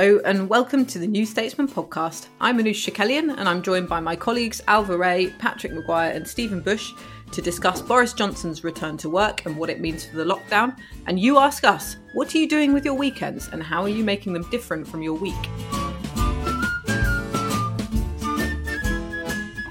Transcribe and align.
Hello, 0.00 0.18
and 0.24 0.48
welcome 0.48 0.86
to 0.86 0.98
the 0.98 1.06
New 1.06 1.26
Statesman 1.26 1.68
podcast. 1.68 2.28
I'm 2.40 2.56
Anoosh 2.56 2.90
Chakelian, 2.90 3.36
and 3.36 3.46
I'm 3.46 3.60
joined 3.60 3.86
by 3.86 4.00
my 4.00 4.16
colleagues 4.16 4.62
Ailbhe 4.66 4.98
Rea, 4.98 5.28
Patrick 5.38 5.74
Maguire, 5.74 6.12
and 6.12 6.26
Stephen 6.26 6.62
Bush 6.62 6.94
to 7.32 7.42
discuss 7.42 7.82
Boris 7.82 8.14
Johnson's 8.14 8.64
return 8.64 8.96
to 8.96 9.10
work 9.10 9.44
and 9.44 9.58
what 9.58 9.68
it 9.68 9.78
means 9.78 10.06
for 10.06 10.16
the 10.16 10.24
lockdown. 10.24 10.74
And 11.06 11.20
you 11.20 11.36
ask 11.36 11.64
us, 11.64 11.96
what 12.14 12.34
are 12.34 12.38
you 12.38 12.48
doing 12.48 12.72
with 12.72 12.82
your 12.82 12.94
weekends, 12.94 13.48
and 13.48 13.62
how 13.62 13.82
are 13.82 13.90
you 13.90 14.02
making 14.02 14.32
them 14.32 14.48
different 14.50 14.88
from 14.88 15.02
your 15.02 15.12
week? 15.12 15.34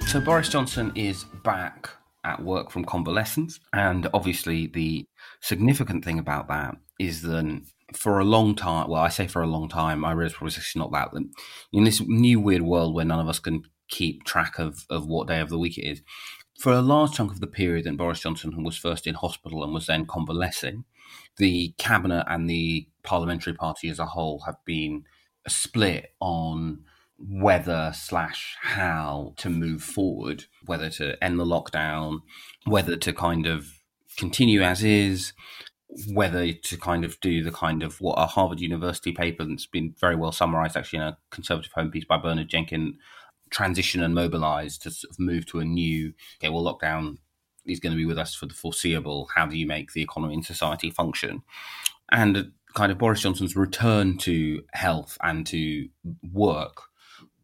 So, 0.09 0.21
Boris 0.23 0.49
Johnson 0.49 0.91
is 0.93 1.23
back 1.43 1.89
at 2.23 2.39
work 2.39 2.69
from 2.69 2.86
convalescence, 2.86 3.59
and 3.73 4.08
obviously, 4.14 4.67
the 4.67 5.08
significant 5.41 6.05
thing 6.05 6.19
about 6.19 6.47
that 6.49 6.77
is 6.99 7.23
that 7.23 7.64
for 7.94 8.20
a 8.20 8.23
long 8.23 8.56
time, 8.56 8.90
well, 8.90 9.02
I 9.02 9.09
say 9.09 9.28
for 9.28 9.42
a 9.42 9.48
long 9.48 9.70
time, 9.70 10.06
I 10.06 10.12
realize 10.12 10.34
probably 10.34 10.56
it's 10.56 10.76
not 10.76 10.92
that. 10.92 11.09
In 11.72 11.84
this 11.84 12.02
new 12.02 12.40
weird 12.40 12.62
world 12.62 12.94
where 12.94 13.06
none 13.06 13.20
of 13.20 13.28
us 13.28 13.40
can 13.40 13.64
keep 13.88 14.23
track 14.23 14.59
of, 14.59 14.86
of 14.90 15.08
what 15.08 15.28
day 15.28 15.40
of 15.40 15.50
the 15.50 15.59
week 15.59 15.78
it 15.78 15.88
is, 15.88 16.02
for 16.60 16.73
a 16.73 16.82
large 16.82 17.14
chunk 17.14 17.32
of 17.32 17.40
the 17.40 17.48
period 17.48 17.86
that 17.86 17.98
Boris 17.98 18.20
Johnson 18.20 18.64
was 18.64 18.78
first 18.78 19.08
in 19.08 19.16
hospital 19.16 19.64
and 19.64 19.73
was 19.73 19.88
then 19.88 20.06
convalescing, 20.06 20.84
the 21.38 21.73
cabinet 21.78 22.26
and 22.28 22.50
the 22.50 22.88
parliamentary 23.04 23.54
party 23.54 23.90
as 23.90 24.00
a 24.00 24.06
whole 24.06 24.42
have 24.45 24.58
been 24.66 25.06
split 25.48 26.14
on 26.20 26.84
whether 27.17 27.92
slash 27.94 28.58
how 28.62 29.34
to 29.38 29.50
move 29.50 29.82
forward, 29.82 30.45
whether 30.66 30.90
to 30.90 31.22
end 31.23 31.40
the 31.40 31.45
lockdown, 31.45 32.20
whether 32.66 32.95
to 32.95 33.14
kind 33.14 33.45
of 33.45 33.67
continue 34.17 34.62
as 34.62 34.84
is, 34.84 35.34
whether 36.14 36.52
to 36.52 36.78
kind 36.78 37.04
of 37.04 37.20
do 37.20 37.44
the 37.44 37.52
kind 37.52 37.82
of 37.82 38.00
what 38.00 38.16
a 38.20 38.26
Harvard 38.26 38.59
University 38.59 39.12
paper 39.12 39.44
that's 39.44 39.66
been 39.66 39.95
very 40.00 40.16
well 40.16 40.32
summarized 40.32 40.78
actually 40.78 40.98
in 40.98 41.04
a 41.04 41.18
conservative 41.32 41.72
home 41.72 41.90
piece 41.90 42.06
by 42.06 42.18
Bernard 42.18 42.50
Jenkin 42.50 42.98
transition 43.50 44.04
and 44.04 44.14
mobilize 44.14 44.78
to 44.78 44.92
sort 44.92 45.12
of 45.12 45.20
move 45.20 45.45
to 45.48 45.60
a 45.60 45.66
new 45.66 46.14
okay 46.38 46.50
well 46.50 46.64
lockdown 46.64 47.17
is 47.66 47.80
going 47.80 47.92
to 47.92 47.98
be 47.98 48.06
with 48.06 48.20
us 48.20 48.36
for 48.36 48.45
the 48.45 48.54
foreseeable 48.54 49.28
how 49.34 49.48
do 49.48 49.58
you 49.58 49.66
make 49.66 49.94
the 49.94 50.04
economy 50.04 50.36
and 50.36 50.45
society 50.45 50.92
function 50.92 51.42
and 52.11 52.52
kind 52.76 52.92
of 52.92 52.99
Boris 52.99 53.22
Johnson's 53.22 53.55
return 53.55 54.17
to 54.20 54.64
health 54.73 55.17
and 55.23 55.48
to 55.48 55.89
work 56.32 56.83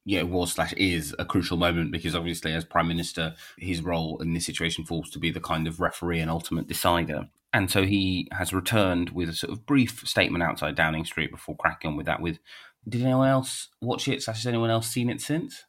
yeah, 0.06 0.22
was 0.22 0.54
slash 0.54 0.72
is 0.74 1.16
a 1.18 1.26
crucial 1.26 1.58
moment 1.58 1.92
because 1.92 2.16
obviously, 2.16 2.54
as 2.54 2.64
prime 2.64 2.88
minister, 2.88 3.34
his 3.58 3.82
role 3.82 4.22
in 4.22 4.34
this 4.34 4.46
situation 4.46 4.86
falls 4.86 5.10
to 5.10 5.20
be 5.20 5.32
the 5.32 5.42
kind 5.42 5.68
of 5.68 5.80
referee 5.80 6.20
and 6.20 6.30
ultimate 6.30 6.68
decider. 6.68 7.28
And 7.56 7.72
so 7.72 7.84
he 7.84 8.28
has 8.34 8.52
returned 8.52 9.12
with 9.12 9.30
a 9.30 9.34
sort 9.34 9.54
of 9.54 9.66
brief 9.66 10.06
statement 10.06 10.44
outside 10.44 10.76
Downing 10.76 11.06
Street 11.06 11.32
before 11.32 11.56
cracking 11.56 11.92
on 11.92 11.96
with 11.96 12.06
that. 12.06 12.20
With 12.20 12.38
did 12.86 13.02
anyone 13.02 13.30
else 13.30 13.70
watch 13.82 14.10
it? 14.10 14.26
Has 14.26 14.46
anyone 14.46 14.70
else 14.70 14.90
seen 14.90 15.10
it 15.10 15.22
since? 15.22 15.64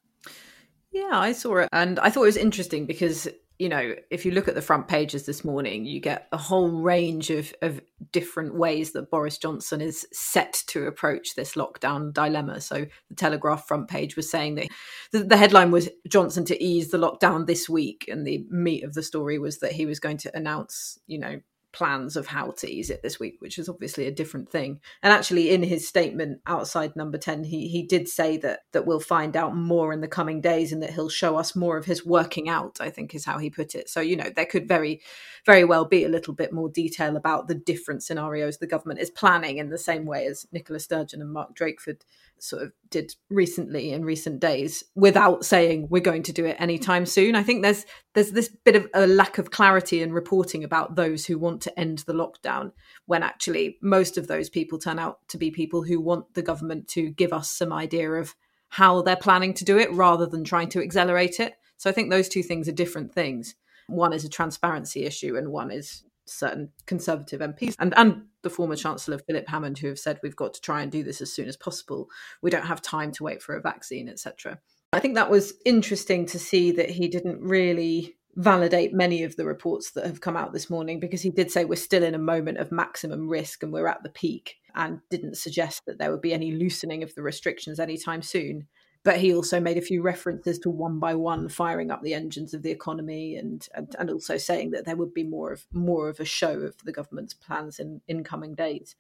Yeah, 0.91 1.11
I 1.13 1.31
saw 1.31 1.59
it, 1.59 1.69
and 1.73 2.01
I 2.01 2.11
thought 2.11 2.25
it 2.25 2.27
was 2.27 2.37
interesting 2.37 2.87
because 2.87 3.29
you 3.59 3.69
know, 3.69 3.95
if 4.11 4.27
you 4.27 4.33
look 4.33 4.49
at 4.49 4.55
the 4.55 4.61
front 4.61 4.89
pages 4.89 5.27
this 5.27 5.45
morning, 5.45 5.87
you 5.87 6.01
get 6.01 6.27
a 6.33 6.37
whole 6.37 6.69
range 6.69 7.31
of, 7.31 7.55
of 7.63 7.81
different 8.13 8.55
ways 8.57 8.93
that 8.93 9.11
Boris 9.11 9.39
Johnson 9.39 9.81
is 9.81 10.07
set 10.13 10.63
to 10.67 10.87
approach 10.87 11.37
this 11.37 11.55
lockdown 11.55 12.13
dilemma. 12.13 12.61
So 12.61 12.85
the 13.09 13.15
Telegraph 13.15 13.67
front 13.67 13.89
page 13.89 14.15
was 14.15 14.31
saying 14.31 14.57
that 14.57 14.67
the, 15.13 15.21
the, 15.21 15.39
headline 15.39 15.71
was 15.71 15.89
Johnson 16.07 16.45
to 16.47 16.63
ease 16.63 16.91
the 16.91 16.99
lockdown 16.99 17.47
this 17.47 17.67
week, 17.67 18.07
and 18.09 18.27
the 18.27 18.45
meat 18.51 18.85
of 18.85 18.93
the 18.93 19.03
story 19.03 19.39
was 19.39 19.61
that 19.61 19.73
he 19.73 19.87
was 19.87 20.01
going 20.01 20.19
to 20.19 20.37
announce, 20.37 20.99
you 21.07 21.19
know, 21.19 21.41
plans 21.77 22.17
of 22.17 22.27
how 22.27 22.53
to 22.53 22.71
ease 22.71 22.89
it 22.89 23.03
this 23.03 23.21
week, 23.21 23.37
which 23.41 23.59
is 23.59 23.69
obviously 23.69 24.07
a 24.07 24.11
different 24.11 24.51
thing. 24.51 24.81
And 25.03 25.13
actually, 25.13 25.51
in 25.51 25.63
his 25.63 25.87
statement 25.87 26.41
outside 26.47 26.97
Number 26.97 27.19
Ten, 27.19 27.45
he 27.45 27.69
he 27.69 27.83
did 27.83 28.09
say 28.09 28.39
that 28.39 28.61
that 28.73 28.87
we'll 28.87 28.99
find 28.99 29.37
out 29.37 29.55
more 29.55 29.93
in 29.93 30.01
the 30.01 30.09
coming 30.09 30.41
days, 30.41 30.73
and 30.73 30.83
that 30.83 30.95
he'll 30.95 31.11
show 31.11 31.37
us 31.37 31.55
more 31.55 31.77
of 31.77 31.85
his 31.85 32.05
working 32.07 32.49
out. 32.49 32.79
I 32.81 32.89
think 32.89 33.15
is 33.15 33.27
how 33.27 33.39
he 33.39 33.51
put 33.51 33.75
it. 33.75 33.91
So 33.91 34.01
you 34.01 34.17
know, 34.17 34.31
there 34.35 34.47
could 34.47 34.67
very 34.67 35.03
very 35.45 35.65
well 35.65 35.85
be 35.85 36.05
a 36.05 36.09
little 36.09 36.35
bit 36.35 36.53
more 36.53 36.71
detail 36.71 37.17
about 37.17 37.47
the 37.47 37.55
different 37.55 38.03
scenarios 38.03 38.57
the 38.57 38.67
government 38.67 39.01
is 39.01 39.11
planning, 39.11 39.59
in 39.59 39.69
the 39.69 39.79
same 39.79 40.07
way 40.07 40.27
as 40.27 40.47
Nicola 40.53 40.81
Sturgeon 40.81 41.21
and 41.21 41.33
Mark 41.33 41.55
Drakeford 41.55 42.01
sort 42.39 42.63
of 42.63 42.73
did 42.91 43.15
recently 43.31 43.93
in 43.93 44.05
recent 44.05 44.41
days 44.41 44.85
without 44.95 45.45
saying 45.45 45.89
we're 45.91 46.01
going 46.01 46.23
to 46.23 46.33
do 46.33 46.45
it 46.45 46.57
anytime 46.59 47.07
soon. 47.07 47.35
I 47.35 47.43
think 47.43 47.63
there's 47.63 47.87
there's 48.15 48.33
this 48.33 48.49
bit 48.65 48.77
of 48.77 48.87
a 48.95 49.07
lack 49.07 49.39
of 49.39 49.51
clarity 49.51 50.03
in 50.03 50.13
reporting 50.13 50.65
about 50.65 50.97
those 50.97 51.27
who 51.27 51.39
want 51.39 51.63
to 51.63 51.79
end 51.79 52.01
the 52.01 52.13
lockdown 52.13 52.73
when 53.07 53.23
actually 53.23 53.79
most 53.83 54.19
of 54.19 54.29
those 54.29 54.49
people 54.49 54.79
turn 54.79 54.99
out 54.99 55.19
to 55.29 55.39
be 55.39 55.51
people 55.51 55.83
who 55.83 56.01
want 56.01 56.35
the 56.35 56.43
government 56.43 56.89
to 56.89 57.11
give 57.11 57.33
us 57.33 57.51
some 57.51 57.73
idea 57.73 58.11
of 58.13 58.35
how 58.69 59.03
they're 59.03 59.17
planning 59.17 59.55
to 59.55 59.65
do 59.65 59.79
it 59.79 59.93
rather 59.93 60.27
than 60.27 60.45
trying 60.45 60.69
to 60.69 60.83
accelerate 60.83 61.41
it. 61.41 61.55
So 61.77 61.89
I 61.89 61.93
think 61.93 62.11
those 62.11 62.29
two 62.29 62.43
things 62.43 62.69
are 62.69 62.73
different 62.73 63.13
things. 63.13 63.55
One 63.89 64.13
is 64.13 64.25
a 64.25 64.29
transparency 64.29 65.05
issue 65.05 65.37
and 65.37 65.53
one 65.53 65.71
is 65.71 66.03
certain 66.27 66.71
Conservative 66.87 67.41
MPs 67.41 67.75
and, 67.79 67.95
and 67.97 68.25
the 68.43 68.51
former 68.51 68.77
Chancellor 68.77 69.19
Philip 69.19 69.49
Hammond, 69.49 69.79
who 69.79 69.89
have 69.89 69.99
said 69.99 70.21
we've 70.23 70.37
got 70.37 70.55
to 70.55 70.61
try 70.61 70.83
and 70.83 70.93
do 70.93 71.03
this 71.03 71.21
as 71.21 71.33
soon 71.33 71.49
as 71.49 71.57
possible. 71.57 72.09
We 72.43 72.51
don't 72.51 72.67
have 72.67 72.83
time 72.83 73.13
to 73.13 73.25
wait 73.25 73.43
for 73.43 73.57
a 73.57 73.61
vaccine, 73.61 74.09
etc. 74.09 74.59
I 74.93 75.01
think 75.01 75.15
that 75.15 75.31
was 75.31 75.55
interesting 75.65 76.27
to 76.27 76.39
see 76.39 76.71
that 76.73 76.91
he 76.91 77.09
didn't 77.09 77.41
really 77.41 78.17
validate 78.37 78.93
many 78.93 79.23
of 79.23 79.35
the 79.37 79.47
reports 79.47 79.93
that 79.93 80.05
have 80.05 80.21
come 80.21 80.37
out 80.37 80.53
this 80.53 80.69
morning 80.69 81.01
because 81.01 81.23
he 81.23 81.31
did 81.31 81.51
say 81.51 81.65
we're 81.65 81.75
still 81.75 82.03
in 82.03 82.15
a 82.15 82.19
moment 82.19 82.59
of 82.59 82.71
maximum 82.71 83.29
risk 83.29 83.63
and 83.63 83.73
we're 83.73 83.87
at 83.87 84.03
the 84.03 84.11
peak 84.11 84.57
and 84.75 85.01
didn't 85.09 85.39
suggest 85.39 85.83
that 85.87 85.99
there 85.99 86.11
would 86.11 86.21
be 86.21 86.35
any 86.35 86.53
loosening 86.53 87.03
of 87.03 87.15
the 87.15 87.23
restrictions 87.23 87.81
anytime 87.81 88.21
soon 88.21 88.67
but 89.07 89.21
he 89.21 89.33
also 89.33 89.61
made 89.61 89.79
a 89.79 89.83
few 89.83 90.03
references 90.03 90.59
to 90.59 90.69
one 90.69 90.99
by 90.99 91.15
one 91.15 91.49
firing 91.49 91.93
up 91.93 92.03
the 92.03 92.13
engines 92.13 92.53
of 92.53 92.65
the 92.65 92.73
economy 92.73 93.37
and, 93.37 93.69
and, 93.73 93.95
and 94.01 94.11
also 94.11 94.37
saying 94.37 94.73
that 94.73 94.85
there 94.85 94.97
would 94.97 95.15
be 95.15 95.23
more 95.23 95.53
of 95.53 95.65
more 95.73 96.09
of 96.09 96.19
a 96.19 96.25
show 96.25 96.59
of 96.59 96.77
the 96.85 96.91
government's 96.91 97.33
plans 97.33 97.79
in, 97.79 98.01
in 98.09 98.25
coming 98.25 98.57
days. 98.57 98.97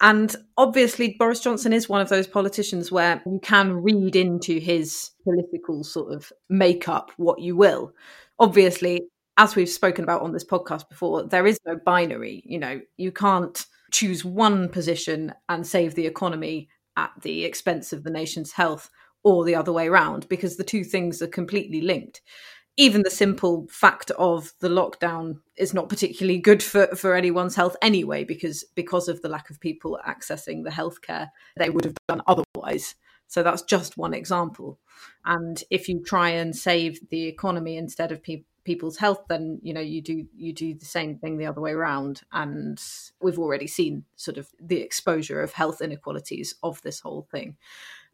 And 0.00 0.36
obviously, 0.56 1.16
Boris 1.18 1.40
Johnson 1.40 1.72
is 1.72 1.88
one 1.88 2.00
of 2.00 2.08
those 2.10 2.28
politicians 2.28 2.92
where 2.92 3.22
you 3.26 3.40
can 3.42 3.82
read 3.82 4.14
into 4.14 4.60
his 4.60 5.10
political 5.24 5.82
sort 5.82 6.12
of 6.12 6.32
makeup 6.48 7.10
what 7.16 7.40
you 7.40 7.56
will. 7.56 7.92
Obviously, 8.38 9.08
as 9.36 9.56
we've 9.56 9.68
spoken 9.68 10.04
about 10.04 10.22
on 10.22 10.32
this 10.32 10.44
podcast 10.44 10.88
before, 10.88 11.24
there 11.24 11.44
is 11.46 11.58
no 11.66 11.76
binary. 11.84 12.44
You 12.46 12.60
know, 12.60 12.80
you 12.98 13.10
can't 13.10 13.66
choose 13.90 14.24
one 14.24 14.68
position 14.68 15.34
and 15.48 15.66
save 15.66 15.96
the 15.96 16.06
economy 16.06 16.68
at 16.96 17.10
the 17.22 17.44
expense 17.44 17.92
of 17.92 18.04
the 18.04 18.10
nation's 18.10 18.52
health 18.52 18.90
or 19.24 19.44
the 19.44 19.54
other 19.56 19.72
way 19.72 19.88
around 19.88 20.28
because 20.28 20.56
the 20.56 20.64
two 20.64 20.84
things 20.84 21.20
are 21.20 21.26
completely 21.26 21.80
linked. 21.80 22.20
Even 22.76 23.02
the 23.02 23.10
simple 23.10 23.66
fact 23.70 24.10
of 24.12 24.52
the 24.60 24.68
lockdown 24.68 25.40
is 25.56 25.72
not 25.72 25.88
particularly 25.88 26.38
good 26.38 26.62
for, 26.62 26.86
for 26.88 27.14
anyone's 27.14 27.54
health 27.54 27.76
anyway 27.82 28.24
because 28.24 28.64
because 28.74 29.08
of 29.08 29.22
the 29.22 29.28
lack 29.28 29.48
of 29.48 29.60
people 29.60 29.98
accessing 30.06 30.64
the 30.64 30.70
healthcare 30.70 31.28
they 31.56 31.70
would 31.70 31.84
have 31.84 31.96
done 32.08 32.20
otherwise. 32.26 32.96
So 33.26 33.42
that's 33.42 33.62
just 33.62 33.96
one 33.96 34.12
example. 34.12 34.78
And 35.24 35.62
if 35.70 35.88
you 35.88 36.02
try 36.04 36.30
and 36.30 36.54
save 36.54 37.08
the 37.08 37.26
economy 37.26 37.76
instead 37.76 38.12
of 38.12 38.22
pe- 38.22 38.44
people's 38.64 38.96
health 38.96 39.24
then 39.28 39.60
you 39.62 39.74
know 39.74 39.80
you 39.80 40.00
do 40.00 40.26
you 40.34 40.52
do 40.52 40.74
the 40.74 40.86
same 40.86 41.16
thing 41.18 41.38
the 41.38 41.46
other 41.46 41.60
way 41.60 41.72
around. 41.72 42.22
And 42.32 42.82
we've 43.22 43.38
already 43.38 43.68
seen 43.68 44.04
sort 44.16 44.36
of 44.36 44.48
the 44.60 44.80
exposure 44.80 45.40
of 45.40 45.52
health 45.52 45.80
inequalities 45.80 46.56
of 46.64 46.82
this 46.82 47.00
whole 47.00 47.28
thing. 47.30 47.56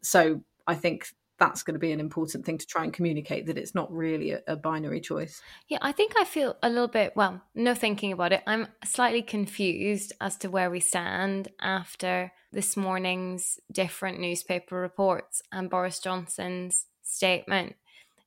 So 0.03 0.43
I 0.67 0.75
think 0.75 1.07
that's 1.41 1.63
going 1.63 1.73
to 1.73 1.79
be 1.79 1.91
an 1.91 1.99
important 1.99 2.45
thing 2.45 2.59
to 2.59 2.67
try 2.67 2.83
and 2.83 2.93
communicate 2.93 3.47
that 3.47 3.57
it's 3.57 3.73
not 3.73 3.91
really 3.91 4.29
a, 4.29 4.41
a, 4.45 4.55
binary 4.55 5.01
choice. 5.01 5.41
Yeah, 5.67 5.79
I 5.81 5.91
think 5.91 6.13
I 6.15 6.23
feel 6.23 6.55
a 6.61 6.69
little 6.69 6.87
bit, 6.87 7.13
well, 7.15 7.41
no 7.55 7.73
thinking 7.73 8.11
about 8.11 8.31
it. 8.31 8.43
I'm 8.45 8.67
slightly 8.85 9.23
confused 9.23 10.13
as 10.21 10.37
to 10.37 10.51
where 10.51 10.69
we 10.69 10.79
stand 10.79 11.47
after 11.59 12.31
this 12.51 12.77
morning's 12.77 13.59
different 13.71 14.19
newspaper 14.19 14.75
reports 14.75 15.41
and 15.51 15.67
Boris 15.67 15.99
Johnson's 15.99 16.85
statement, 17.01 17.75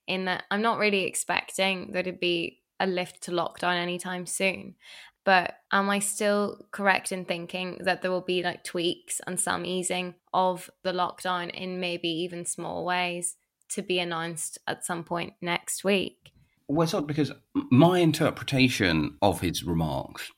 in 0.09 0.25
that 0.25 0.43
I'm 0.51 0.63
not 0.63 0.79
really 0.79 1.05
expecting 1.05 1.93
there 1.93 2.03
to 2.03 2.13
be 2.13 2.63
a 2.81 2.87
lift 2.89 3.23
to 3.23 3.31
lockdown 3.31 3.77
anytime 3.77 4.27
soon. 4.27 4.75
But 5.25 5.57
am 5.73 5.89
I 5.89 6.01
still 6.01 6.67
correct 6.71 7.11
in 7.11 7.25
thinking 7.25 7.79
that 7.81 8.03
there 8.03 8.11
will 8.11 8.21
be 8.21 8.43
like 8.43 8.63
tweaks 8.63 9.21
and 9.27 9.41
some 9.41 9.65
easing 9.65 10.15
of 10.33 10.71
the 10.83 10.93
lockdown 10.93 11.51
in 11.51 11.81
maybe 11.81 12.09
even 12.09 12.45
small 12.45 12.85
ways 12.85 13.37
to 13.71 13.83
be 13.83 13.99
announced 13.99 14.59
at 14.67 14.85
some 14.85 15.03
point 15.03 15.33
next 15.41 15.83
week? 15.83 16.33
Well, 16.69 16.85
it's 16.85 16.95
odd 16.95 17.07
because 17.07 17.33
my 17.71 17.99
interpretation 17.99 19.17
of 19.23 19.41
his 19.41 19.65
remarks 19.65 20.31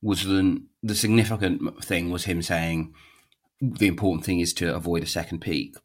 was 0.00 0.24
that 0.24 0.62
the 0.82 0.94
significant 0.94 1.84
thing 1.84 2.10
was 2.10 2.24
him 2.24 2.42
saying 2.42 2.94
the 3.60 3.86
important 3.86 4.24
thing 4.24 4.40
is 4.40 4.52
to 4.54 4.74
avoid 4.74 5.02
a 5.02 5.06
second 5.06 5.40
peak. 5.40 5.76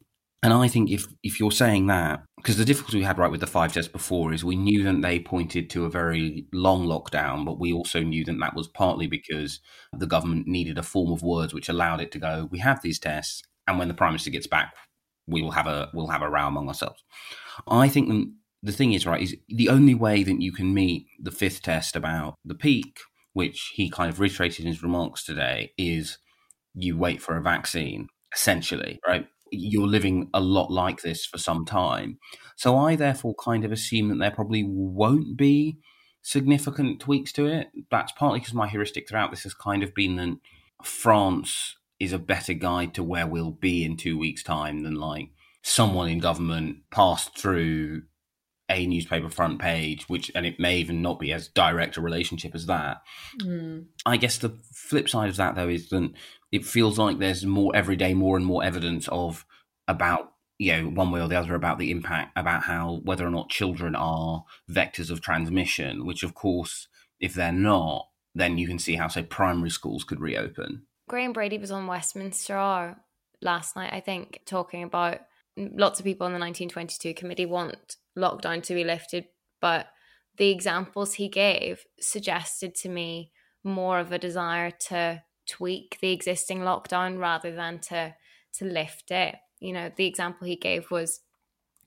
And 0.42 0.52
I 0.52 0.68
think 0.68 0.90
if 0.90 1.06
if 1.24 1.40
you're 1.40 1.50
saying 1.50 1.88
that, 1.88 2.22
because 2.36 2.56
the 2.56 2.64
difficulty 2.64 2.98
we 2.98 3.04
had 3.04 3.18
right 3.18 3.30
with 3.30 3.40
the 3.40 3.46
five 3.46 3.72
tests 3.72 3.90
before 3.90 4.32
is 4.32 4.44
we 4.44 4.54
knew 4.54 4.84
that 4.84 5.02
they 5.02 5.18
pointed 5.18 5.68
to 5.70 5.84
a 5.84 5.90
very 5.90 6.46
long 6.52 6.86
lockdown, 6.86 7.44
but 7.44 7.58
we 7.58 7.72
also 7.72 8.00
knew 8.00 8.24
that 8.24 8.38
that 8.38 8.54
was 8.54 8.68
partly 8.68 9.08
because 9.08 9.60
the 9.92 10.06
government 10.06 10.46
needed 10.46 10.78
a 10.78 10.82
form 10.84 11.12
of 11.12 11.22
words 11.22 11.52
which 11.52 11.68
allowed 11.68 12.00
it 12.00 12.12
to 12.12 12.20
go. 12.20 12.48
We 12.52 12.60
have 12.60 12.82
these 12.82 13.00
tests, 13.00 13.42
and 13.66 13.78
when 13.78 13.88
the 13.88 13.94
prime 13.94 14.12
minister 14.12 14.30
gets 14.30 14.46
back, 14.46 14.74
we 15.26 15.42
will 15.42 15.50
have 15.52 15.66
a 15.66 15.90
we'll 15.92 16.08
have 16.08 16.22
a 16.22 16.30
row 16.30 16.46
among 16.46 16.68
ourselves. 16.68 17.02
I 17.66 17.88
think 17.88 18.28
the 18.62 18.72
thing 18.72 18.92
is 18.92 19.06
right 19.06 19.22
is 19.22 19.36
the 19.48 19.68
only 19.68 19.94
way 19.94 20.22
that 20.22 20.40
you 20.40 20.52
can 20.52 20.72
meet 20.72 21.06
the 21.20 21.32
fifth 21.32 21.62
test 21.62 21.96
about 21.96 22.36
the 22.44 22.54
peak, 22.54 23.00
which 23.32 23.72
he 23.74 23.90
kind 23.90 24.08
of 24.08 24.20
reiterated 24.20 24.60
in 24.60 24.68
his 24.68 24.84
remarks 24.84 25.24
today, 25.24 25.72
is 25.76 26.18
you 26.74 26.96
wait 26.96 27.20
for 27.20 27.36
a 27.36 27.42
vaccine 27.42 28.06
essentially, 28.34 29.00
right? 29.06 29.26
You're 29.50 29.86
living 29.86 30.30
a 30.34 30.40
lot 30.40 30.70
like 30.70 31.02
this 31.02 31.24
for 31.24 31.38
some 31.38 31.64
time. 31.64 32.18
So 32.56 32.76
I 32.76 32.96
therefore 32.96 33.34
kind 33.34 33.64
of 33.64 33.72
assume 33.72 34.08
that 34.08 34.18
there 34.18 34.30
probably 34.30 34.64
won't 34.66 35.36
be 35.36 35.78
significant 36.22 37.00
tweaks 37.00 37.32
to 37.32 37.46
it. 37.46 37.68
That's 37.90 38.12
partly 38.12 38.40
because 38.40 38.54
my 38.54 38.68
heuristic 38.68 39.08
throughout 39.08 39.30
this 39.30 39.44
has 39.44 39.54
kind 39.54 39.82
of 39.82 39.94
been 39.94 40.16
that 40.16 40.38
France 40.82 41.76
is 42.00 42.12
a 42.12 42.18
better 42.18 42.52
guide 42.52 42.94
to 42.94 43.02
where 43.02 43.26
we'll 43.26 43.50
be 43.50 43.84
in 43.84 43.96
two 43.96 44.18
weeks' 44.18 44.42
time 44.42 44.82
than 44.82 44.94
like 44.94 45.30
someone 45.62 46.08
in 46.08 46.18
government 46.18 46.78
passed 46.90 47.36
through 47.36 48.02
a 48.70 48.86
newspaper 48.86 49.28
front 49.28 49.60
page, 49.60 50.08
which 50.08 50.30
and 50.34 50.44
it 50.44 50.60
may 50.60 50.78
even 50.78 51.02
not 51.02 51.18
be 51.18 51.32
as 51.32 51.48
direct 51.48 51.96
a 51.96 52.00
relationship 52.00 52.54
as 52.54 52.66
that. 52.66 53.02
Mm. 53.40 53.86
I 54.04 54.16
guess 54.16 54.38
the 54.38 54.50
flip 54.72 55.08
side 55.08 55.30
of 55.30 55.36
that 55.36 55.54
though 55.54 55.68
is 55.68 55.88
that 55.90 56.12
it 56.52 56.64
feels 56.64 56.98
like 56.98 57.18
there's 57.18 57.44
more 57.44 57.74
every 57.74 57.96
day, 57.96 58.14
more 58.14 58.36
and 58.36 58.44
more 58.44 58.64
evidence 58.64 59.08
of 59.08 59.44
about 59.86 60.32
you 60.58 60.72
know 60.72 60.88
one 60.88 61.10
way 61.10 61.20
or 61.20 61.28
the 61.28 61.38
other 61.38 61.54
about 61.54 61.78
the 61.78 61.90
impact 61.90 62.32
about 62.36 62.64
how 62.64 63.00
whether 63.04 63.26
or 63.26 63.30
not 63.30 63.48
children 63.48 63.94
are 63.94 64.44
vectors 64.70 65.10
of 65.10 65.20
transmission. 65.20 66.04
Which, 66.04 66.22
of 66.22 66.34
course, 66.34 66.88
if 67.20 67.34
they're 67.34 67.52
not, 67.52 68.08
then 68.34 68.58
you 68.58 68.66
can 68.66 68.78
see 68.78 68.96
how 68.96 69.08
say 69.08 69.22
primary 69.22 69.70
schools 69.70 70.04
could 70.04 70.20
reopen. 70.20 70.82
Graham 71.08 71.32
Brady 71.32 71.56
was 71.56 71.70
on 71.70 71.86
Westminster 71.86 72.96
last 73.40 73.76
night, 73.76 73.92
I 73.92 74.00
think, 74.00 74.42
talking 74.44 74.82
about 74.82 75.20
lots 75.58 75.98
of 75.98 76.04
people 76.04 76.26
on 76.26 76.32
the 76.32 76.38
1922 76.38 77.14
committee 77.14 77.46
want 77.46 77.96
lockdown 78.16 78.62
to 78.64 78.74
be 78.74 78.84
lifted, 78.84 79.26
but 79.60 79.88
the 80.36 80.50
examples 80.50 81.14
he 81.14 81.28
gave 81.28 81.84
suggested 82.00 82.74
to 82.76 82.88
me 82.88 83.32
more 83.64 83.98
of 83.98 84.12
a 84.12 84.18
desire 84.18 84.70
to 84.70 85.22
tweak 85.48 85.98
the 86.00 86.12
existing 86.12 86.60
lockdown 86.60 87.18
rather 87.18 87.54
than 87.54 87.78
to 87.80 88.14
to 88.54 88.64
lift 88.64 89.10
it. 89.10 89.36
You 89.60 89.72
know, 89.72 89.90
the 89.94 90.06
example 90.06 90.46
he 90.46 90.56
gave 90.56 90.90
was 90.90 91.20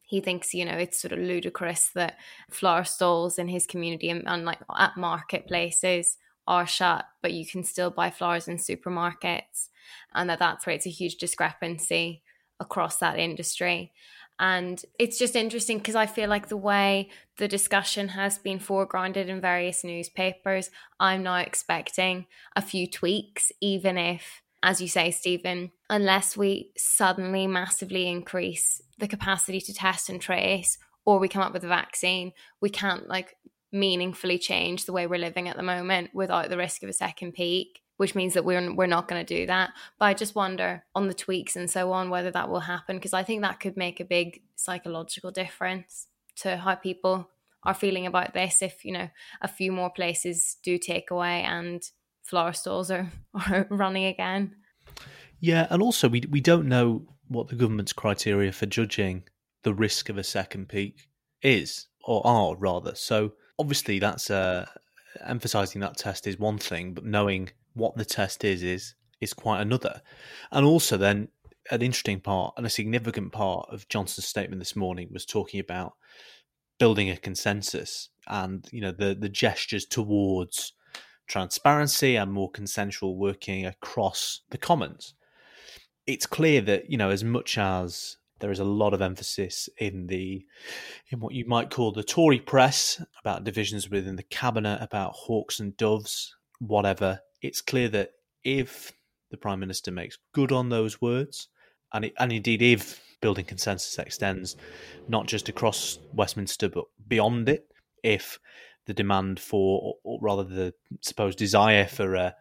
he 0.04 0.20
thinks 0.20 0.54
you 0.54 0.66
know 0.66 0.74
it's 0.74 1.02
sort 1.02 1.14
of 1.14 1.20
ludicrous 1.20 1.90
that 1.96 2.18
flower 2.50 2.84
stalls 2.84 3.40
in 3.40 3.48
his 3.48 3.66
community 3.66 4.10
and, 4.10 4.24
and 4.28 4.46
like 4.46 4.60
at 4.78 4.98
marketplaces 4.98 6.18
are 6.48 6.68
shut, 6.68 7.06
but 7.22 7.32
you 7.32 7.46
can 7.46 7.64
still 7.64 7.92
buy 7.92 8.10
flowers 8.10 8.48
in 8.48 8.58
supermarkets, 8.58 9.70
and 10.14 10.30
that 10.30 10.40
that 10.40 10.60
creates 10.60 10.86
a 10.86 10.90
huge 10.90 11.16
discrepancy 11.16 12.24
across 12.62 12.98
that 12.98 13.20
industry. 13.20 13.92
And 14.40 14.82
it's 14.98 15.20
just 15.20 15.36
interesting 15.36 15.78
because 15.78 15.96
I 15.96 16.06
feel 16.06 16.30
like 16.30 16.48
the 16.48 16.58
way 16.58 17.10
the 17.38 17.48
discussion 17.48 18.08
has 18.10 18.38
been 18.38 18.60
foregrounded 18.60 19.28
in 19.28 19.42
various 19.42 19.84
newspapers, 19.84 20.70
I'm 21.00 21.24
now 21.24 21.36
expecting 21.36 22.26
a 22.56 22.62
few 22.62 22.88
tweaks, 22.88 23.52
even 23.62 23.98
if, 23.98 24.42
as 24.64 24.82
you 24.82 24.88
say, 24.88 25.12
Stephen, 25.12 25.72
unless 25.90 26.38
we 26.38 26.72
suddenly 26.78 27.46
massively 27.46 28.08
increase 28.08 28.82
the 28.98 29.08
capacity 29.08 29.60
to 29.62 29.74
test 29.74 30.10
and 30.10 30.22
trace 30.22 30.78
or 31.06 31.20
we 31.20 31.28
come 31.28 31.42
up 31.42 31.54
with 31.54 31.64
a 31.64 31.68
vaccine, 31.68 32.32
we 32.62 32.70
can't 32.70 33.08
like 33.08 33.36
meaningfully 33.72 34.38
change 34.38 34.86
the 34.86 34.94
way 34.94 35.08
we're 35.08 35.20
living 35.20 35.50
at 35.50 35.56
the 35.58 35.64
moment 35.64 36.10
without 36.14 36.50
the 36.50 36.58
risk 36.58 36.84
of 36.84 36.90
a 36.90 36.94
second 36.94 37.34
peak 37.34 37.82
which 38.02 38.16
means 38.16 38.34
that 38.34 38.44
we're 38.44 38.74
we're 38.74 38.88
not 38.88 39.08
going 39.08 39.24
to 39.24 39.36
do 39.38 39.46
that. 39.46 39.74
But 40.00 40.06
I 40.06 40.16
just 40.16 40.34
wonder 40.34 40.84
on 40.96 41.08
the 41.08 41.14
tweaks 41.14 41.56
and 41.56 41.70
so 41.70 41.92
on 41.92 42.10
whether 42.10 42.32
that 42.32 42.50
will 42.50 42.62
happen 42.62 42.98
because 42.98 43.14
I 43.14 43.22
think 43.22 43.44
that 43.44 43.60
could 43.60 43.78
make 43.78 44.00
a 44.00 44.06
big 44.06 44.42
psychological 44.56 45.30
difference 45.30 46.08
to 46.38 46.58
how 46.58 46.74
people 46.74 47.30
are 47.64 47.76
feeling 47.76 48.08
about 48.08 48.34
this. 48.34 48.64
If 48.64 48.84
you 48.84 48.92
know 48.92 49.08
a 49.40 49.48
few 49.48 49.72
more 49.72 49.92
places 49.92 50.58
do 50.64 50.80
take 50.80 51.12
away 51.12 51.44
and 51.44 51.84
flower 52.24 52.54
stalls 52.54 52.90
are, 52.90 53.12
are 53.36 53.68
running 53.70 54.06
again. 54.06 54.56
Yeah, 55.40 55.68
and 55.70 55.84
also 55.84 56.10
we 56.10 56.24
we 56.28 56.42
don't 56.42 56.68
know 56.68 57.06
what 57.28 57.50
the 57.50 57.56
government's 57.56 57.94
criteria 57.94 58.52
for 58.52 58.66
judging 58.66 59.26
the 59.62 59.76
risk 59.76 60.10
of 60.10 60.18
a 60.18 60.24
second 60.24 60.70
peak 60.70 61.08
is 61.44 61.86
or 62.04 62.26
are 62.26 62.56
rather. 62.56 62.96
So 62.96 63.34
obviously 63.60 64.00
that's 64.00 64.32
uh, 64.32 64.66
emphasizing 65.24 65.82
that 65.82 65.98
test 65.98 66.26
is 66.26 66.40
one 66.40 66.58
thing, 66.58 66.96
but 66.96 67.06
knowing 67.06 67.52
what 67.74 67.96
the 67.96 68.06
test 68.06 68.44
is 68.44 68.64
is 68.64 68.96
is 69.20 69.34
quite 69.34 69.62
another. 69.62 70.02
And 70.52 70.66
also 70.66 70.98
then 70.98 71.30
an 71.70 71.82
interesting 71.82 72.20
part 72.20 72.54
and 72.58 72.66
a 72.66 72.70
significant 72.70 73.32
part 73.32 73.70
of 73.72 73.88
Johnson's 73.88 74.26
statement 74.26 74.60
this 74.60 74.76
morning 74.76 75.10
was 75.12 75.26
talking 75.26 75.60
about 75.60 75.94
building 76.80 77.12
a 77.12 77.18
consensus 77.18 78.10
and 78.28 78.68
you 78.72 78.82
know 78.82 78.92
the 78.92 79.16
the 79.20 79.30
gestures 79.30 79.86
towards 79.86 80.74
transparency 81.28 82.16
and 82.16 82.34
more 82.34 82.50
consensual 82.52 83.16
working 83.18 83.66
across 83.66 84.42
the 84.50 84.58
commons. 84.58 85.14
It's 86.08 86.26
clear 86.26 86.62
that 86.62 86.90
you 86.90 86.98
know 86.98 87.10
as 87.10 87.24
much 87.24 87.58
as 87.58 88.18
there 88.40 88.52
is 88.52 88.60
a 88.60 88.66
lot 88.66 88.94
of 88.94 89.02
emphasis 89.02 89.70
in 89.78 90.08
the 90.08 90.44
in 91.10 91.20
what 91.20 91.34
you 91.34 91.46
might 91.46 91.70
call 91.70 91.92
the 91.92 92.04
Tory 92.04 92.40
press 92.40 93.02
about 93.20 93.44
divisions 93.44 93.90
within 93.90 94.16
the 94.16 94.24
cabinet 94.24 94.80
about 94.82 95.14
hawks 95.14 95.60
and 95.60 95.78
doves 95.78 96.36
whatever 96.60 97.20
it's 97.42 97.62
clear 97.62 97.90
that 97.90 98.12
if 98.44 98.92
the 99.30 99.38
prime 99.38 99.60
minister 99.60 99.92
makes 99.92 100.18
good 100.34 100.52
on 100.52 100.70
those 100.70 101.02
words, 101.02 101.48
and 101.94 102.06
it, 102.06 102.14
and 102.20 102.32
indeed 102.32 102.62
if 102.62 103.02
building 103.22 103.46
consensus 103.46 104.00
extends 104.00 104.56
not 105.08 105.28
just 105.28 105.50
across 105.50 106.00
Westminster 106.14 106.70
but 106.70 106.86
beyond 107.08 107.50
it, 107.50 107.68
if 108.04 108.40
the 108.88 108.94
demand 108.94 109.40
for, 109.40 109.96
or 110.04 110.20
rather 110.22 110.44
the 110.44 110.74
supposed 111.02 111.38
desire 111.38 111.86
for 111.86 112.16
a, 112.16 112.36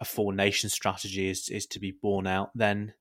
a 0.00 0.04
four 0.04 0.32
nation 0.32 0.68
strategy 0.68 1.28
is 1.28 1.48
is 1.48 1.66
to 1.66 1.80
be 1.80 1.92
borne 2.02 2.26
out, 2.26 2.50
then 2.54 2.92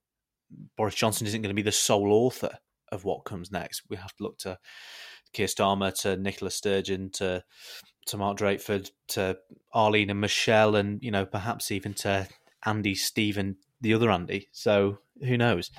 Boris 0.78 0.96
Johnson 0.96 1.28
isn't 1.28 1.42
going 1.42 1.50
to 1.50 1.62
be 1.62 1.62
the 1.62 1.72
sole 1.72 2.12
author 2.12 2.58
of 2.92 3.04
what 3.06 3.26
comes 3.26 3.52
next. 3.52 3.84
We 3.90 3.98
have 3.98 4.16
to 4.18 4.24
look 4.24 4.38
to 4.40 4.58
Keir 5.34 5.48
Starmer, 5.48 5.94
to 6.02 6.18
Nicola 6.18 6.52
Sturgeon, 6.52 7.10
to 7.14 7.44
to 8.08 8.18
Mark 8.18 8.38
Drakeford, 8.38 8.92
to 9.10 9.38
Arlene 9.74 10.10
and 10.10 10.22
Michelle, 10.22 10.76
and 10.76 11.02
you 11.04 11.12
know 11.12 11.26
perhaps 11.26 11.72
even 11.72 11.94
to 11.96 12.28
Andy, 12.66 12.96
Stephen, 12.96 13.58
the 13.82 13.94
other 13.94 14.10
Andy. 14.10 14.50
So 14.52 15.00
who 15.24 15.38
knows? 15.38 15.70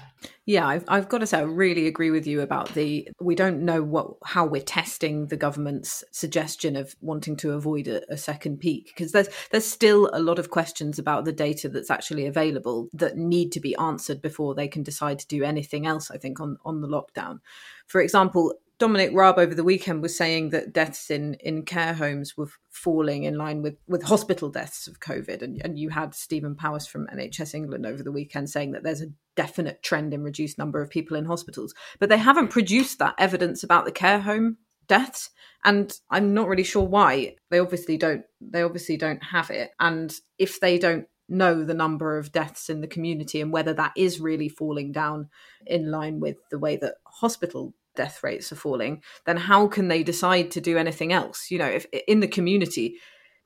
Yeah, 0.47 0.67
I've, 0.67 0.85
I've 0.87 1.09
got 1.09 1.19
to 1.19 1.27
say, 1.27 1.39
I 1.39 1.43
really 1.43 1.87
agree 1.87 2.11
with 2.11 2.27
you 2.27 2.41
about 2.41 2.75
the. 2.75 3.09
We 3.21 3.35
don't 3.35 3.65
know 3.65 3.83
what 3.83 4.15
how 4.25 4.47
we're 4.47 4.63
testing 4.63 5.27
the 5.27 5.37
government's 5.37 6.05
suggestion 6.13 6.77
of 6.77 6.95
wanting 7.01 7.37
to 7.39 7.53
avoid 7.53 7.89
a, 7.89 8.03
a 8.13 8.17
second 8.17 8.59
peak 8.59 8.93
because 8.95 9.13
there's 9.13 9.29
there's 9.51 9.67
still 9.67 10.11
a 10.13 10.21
lot 10.21 10.39
of 10.39 10.51
questions 10.51 10.99
about 10.99 11.25
the 11.25 11.33
data 11.33 11.69
that's 11.69 11.91
actually 11.91 12.27
available 12.27 12.89
that 12.93 13.17
need 13.17 13.51
to 13.53 13.61
be 13.61 13.77
answered 13.77 14.23
before 14.23 14.55
they 14.55 14.69
can 14.69 14.83
decide 14.83 15.19
to 15.19 15.27
do 15.27 15.43
anything 15.43 15.87
else. 15.87 16.11
I 16.11 16.19
think 16.19 16.41
on 16.41 16.59
on 16.65 16.81
the 16.81 16.89
lockdown, 16.89 17.41
for 17.87 18.01
example, 18.01 18.55
Dominic 18.83 19.13
Raab 19.13 19.39
over 19.39 19.55
the 19.55 19.63
weekend 19.63 20.03
was 20.03 20.17
saying 20.17 20.51
that 20.51 20.73
deaths 20.73 21.09
in, 21.09 21.35
in 21.35 21.63
care 21.63 21.95
homes 21.95 22.37
were 22.37 22.49
falling 22.69 23.23
in 23.23 23.39
line 23.39 23.63
with, 23.63 23.77
with 23.87 24.03
hospital 24.03 24.49
deaths 24.49 24.89
of 24.89 24.99
COVID. 24.99 25.41
And, 25.41 25.63
and 25.65 25.79
you 25.79 25.91
had 25.91 26.17
Stephen 26.17 26.57
Powis 26.57 26.89
from 26.89 27.07
NHS 27.07 27.55
England 27.55 27.87
over 27.87 28.03
the 28.03 28.11
weekend 28.11 28.51
saying 28.51 28.73
that 28.73 28.83
there's 28.83 29.01
a 29.01 29.13
definite 29.37 29.85
trend 29.85 30.13
in 30.13 30.25
reduced 30.25 30.59
number 30.59 30.83
of 30.83 30.91
people 30.91 31.17
in 31.17 31.27
hospitals. 31.27 31.73
But 32.01 32.09
they 32.09 32.19
haven't 32.19 32.49
produced 32.49 32.99
that 32.99 33.15
evidence 33.19 33.63
about 33.63 33.85
the 33.85 33.93
care 33.93 34.19
home 34.19 34.57
deaths 34.89 35.31
and 35.65 36.01
i'm 36.11 36.35
not 36.35 36.49
really 36.49 36.65
sure 36.65 36.83
why 36.83 37.37
they 37.51 37.61
obviously 37.61 37.97
don't 37.97 38.25
they 38.41 38.63
obviously 38.63 38.97
don't 38.97 39.23
have 39.23 39.49
it 39.49 39.71
and 39.79 40.17
if 40.39 40.59
they 40.59 40.77
don't 40.77 41.07
know 41.29 41.63
the 41.63 41.73
number 41.73 42.19
of 42.19 42.33
deaths 42.33 42.69
in 42.69 42.81
the 42.81 42.87
community 42.89 43.41
and 43.41 43.53
whether 43.53 43.73
that 43.73 43.93
is 43.97 44.21
really 44.21 44.49
falling 44.49 44.91
down 44.91 45.29
in 45.67 45.89
line 45.89 46.19
with 46.19 46.37
the 46.51 46.59
way 46.59 46.77
that 46.77 46.97
hospital 47.07 47.73
death 47.95 48.23
rates 48.23 48.53
are 48.53 48.57
falling, 48.57 49.03
then 49.27 49.37
how 49.37 49.67
can 49.67 49.89
they 49.89 50.03
decide 50.03 50.51
to 50.53 50.61
do 50.61 50.79
anything 50.79 51.13
else? 51.13 51.51
You 51.51 51.59
know, 51.59 51.67
if 51.67 51.87
in 52.07 52.21
the 52.21 52.29
community, 52.29 52.97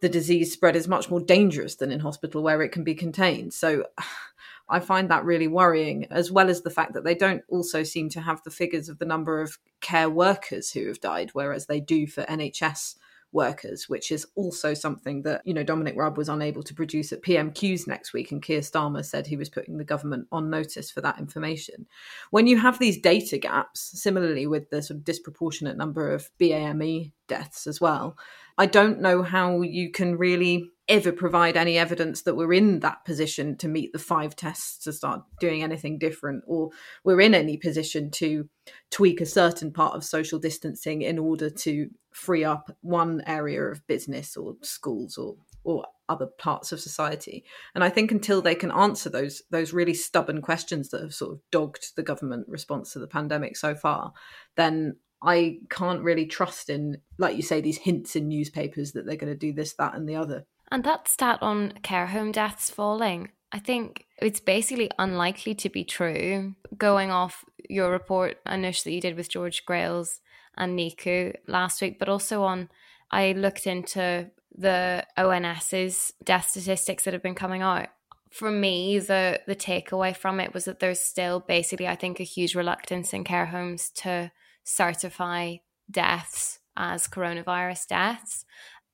the 0.00 0.08
disease 0.08 0.52
spread 0.52 0.76
is 0.76 0.88
much 0.88 1.10
more 1.10 1.20
dangerous 1.20 1.76
than 1.76 1.90
in 1.90 2.00
hospital 2.00 2.42
where 2.42 2.62
it 2.62 2.72
can 2.72 2.84
be 2.84 2.94
contained. 2.94 3.54
So 3.54 3.84
I 4.68 4.80
find 4.80 5.08
that 5.10 5.24
really 5.24 5.46
worrying, 5.46 6.06
as 6.10 6.32
well 6.32 6.50
as 6.50 6.62
the 6.62 6.70
fact 6.70 6.94
that 6.94 7.04
they 7.04 7.14
don't 7.14 7.42
also 7.48 7.84
seem 7.84 8.08
to 8.10 8.20
have 8.20 8.42
the 8.42 8.50
figures 8.50 8.88
of 8.88 8.98
the 8.98 9.04
number 9.04 9.40
of 9.40 9.58
care 9.80 10.10
workers 10.10 10.72
who 10.72 10.88
have 10.88 11.00
died, 11.00 11.30
whereas 11.34 11.66
they 11.66 11.78
do 11.78 12.08
for 12.08 12.24
NHS 12.24 12.96
workers, 13.36 13.88
which 13.88 14.10
is 14.10 14.26
also 14.34 14.74
something 14.74 15.22
that, 15.22 15.42
you 15.44 15.54
know, 15.54 15.62
Dominic 15.62 15.94
Raab 15.96 16.16
was 16.16 16.28
unable 16.28 16.64
to 16.64 16.74
produce 16.74 17.12
at 17.12 17.22
PMQs 17.22 17.86
next 17.86 18.12
week. 18.12 18.32
And 18.32 18.42
Keir 18.42 18.60
Starmer 18.60 19.04
said 19.04 19.26
he 19.26 19.36
was 19.36 19.48
putting 19.48 19.76
the 19.76 19.84
government 19.84 20.26
on 20.32 20.50
notice 20.50 20.90
for 20.90 21.00
that 21.02 21.20
information. 21.20 21.86
When 22.30 22.48
you 22.48 22.58
have 22.58 22.80
these 22.80 23.00
data 23.00 23.38
gaps, 23.38 24.00
similarly 24.02 24.48
with 24.48 24.70
the 24.70 24.82
sort 24.82 24.96
of 24.96 25.04
disproportionate 25.04 25.76
number 25.76 26.10
of 26.10 26.28
BAME 26.40 27.12
deaths 27.28 27.68
as 27.68 27.80
well, 27.80 28.16
I 28.58 28.66
don't 28.66 29.00
know 29.00 29.22
how 29.22 29.60
you 29.60 29.92
can 29.92 30.16
really 30.16 30.72
ever 30.88 31.10
provide 31.10 31.56
any 31.56 31.76
evidence 31.76 32.22
that 32.22 32.36
we're 32.36 32.52
in 32.52 32.80
that 32.80 33.04
position 33.04 33.56
to 33.56 33.68
meet 33.68 33.92
the 33.92 33.98
five 33.98 34.36
tests 34.36 34.84
to 34.84 34.92
start 34.92 35.22
doing 35.40 35.62
anything 35.62 35.98
different 35.98 36.44
or 36.46 36.70
we're 37.04 37.20
in 37.20 37.34
any 37.34 37.56
position 37.56 38.10
to 38.10 38.48
tweak 38.90 39.20
a 39.20 39.26
certain 39.26 39.72
part 39.72 39.94
of 39.94 40.04
social 40.04 40.38
distancing 40.38 41.02
in 41.02 41.18
order 41.18 41.50
to 41.50 41.88
free 42.12 42.44
up 42.44 42.70
one 42.82 43.22
area 43.26 43.62
of 43.62 43.86
business 43.86 44.36
or 44.36 44.54
schools 44.62 45.18
or 45.18 45.36
or 45.64 45.84
other 46.08 46.26
parts 46.26 46.70
of 46.70 46.78
society 46.78 47.44
and 47.74 47.82
i 47.82 47.88
think 47.88 48.12
until 48.12 48.40
they 48.40 48.54
can 48.54 48.70
answer 48.70 49.10
those 49.10 49.42
those 49.50 49.72
really 49.72 49.94
stubborn 49.94 50.40
questions 50.40 50.90
that 50.90 51.02
have 51.02 51.14
sort 51.14 51.32
of 51.32 51.40
dogged 51.50 51.96
the 51.96 52.02
government 52.02 52.46
response 52.48 52.92
to 52.92 53.00
the 53.00 53.08
pandemic 53.08 53.56
so 53.56 53.74
far 53.74 54.12
then 54.56 54.94
I 55.22 55.60
can't 55.70 56.02
really 56.02 56.26
trust 56.26 56.68
in, 56.68 56.98
like 57.18 57.36
you 57.36 57.42
say, 57.42 57.60
these 57.60 57.78
hints 57.78 58.16
in 58.16 58.28
newspapers 58.28 58.92
that 58.92 59.06
they're 59.06 59.16
going 59.16 59.32
to 59.32 59.38
do 59.38 59.52
this, 59.52 59.72
that, 59.74 59.94
and 59.94 60.06
the 60.06 60.14
other. 60.14 60.44
And 60.70 60.84
that 60.84 61.08
stat 61.08 61.38
on 61.42 61.74
care 61.82 62.08
home 62.08 62.32
deaths 62.32 62.70
falling, 62.70 63.30
I 63.52 63.58
think 63.58 64.06
it's 64.20 64.40
basically 64.40 64.90
unlikely 64.98 65.54
to 65.56 65.68
be 65.68 65.84
true. 65.84 66.54
Going 66.76 67.10
off 67.10 67.44
your 67.68 67.90
report, 67.90 68.42
Anoosh, 68.44 68.82
that 68.84 68.92
you 68.92 69.00
did 69.00 69.16
with 69.16 69.30
George 69.30 69.64
Grylls 69.64 70.20
and 70.56 70.76
Nicu 70.76 71.32
last 71.46 71.80
week, 71.80 71.98
but 71.98 72.08
also 72.08 72.42
on, 72.42 72.68
I 73.10 73.32
looked 73.32 73.66
into 73.66 74.30
the 74.56 75.06
ONS's 75.16 76.14
death 76.24 76.48
statistics 76.50 77.04
that 77.04 77.12
have 77.12 77.22
been 77.22 77.34
coming 77.34 77.62
out. 77.62 77.88
For 78.30 78.50
me, 78.50 78.98
the 78.98 79.40
the 79.46 79.56
takeaway 79.56 80.14
from 80.14 80.40
it 80.40 80.52
was 80.52 80.64
that 80.64 80.80
there's 80.80 81.00
still 81.00 81.40
basically, 81.40 81.86
I 81.86 81.94
think, 81.94 82.18
a 82.18 82.24
huge 82.24 82.54
reluctance 82.54 83.12
in 83.12 83.24
care 83.24 83.46
homes 83.46 83.90
to 83.96 84.32
certify 84.64 85.56
deaths 85.90 86.58
as 86.76 87.06
coronavirus 87.06 87.86
deaths 87.86 88.44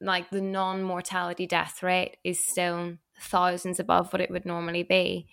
like 0.02 0.30
the 0.30 0.40
non 0.40 0.82
mortality 0.82 1.46
death 1.46 1.82
rate 1.82 2.16
is 2.24 2.44
still 2.44 2.94
thousands 3.18 3.78
above 3.78 4.12
what 4.12 4.20
it 4.20 4.30
would 4.30 4.44
normally 4.44 4.82
be. 4.82 5.28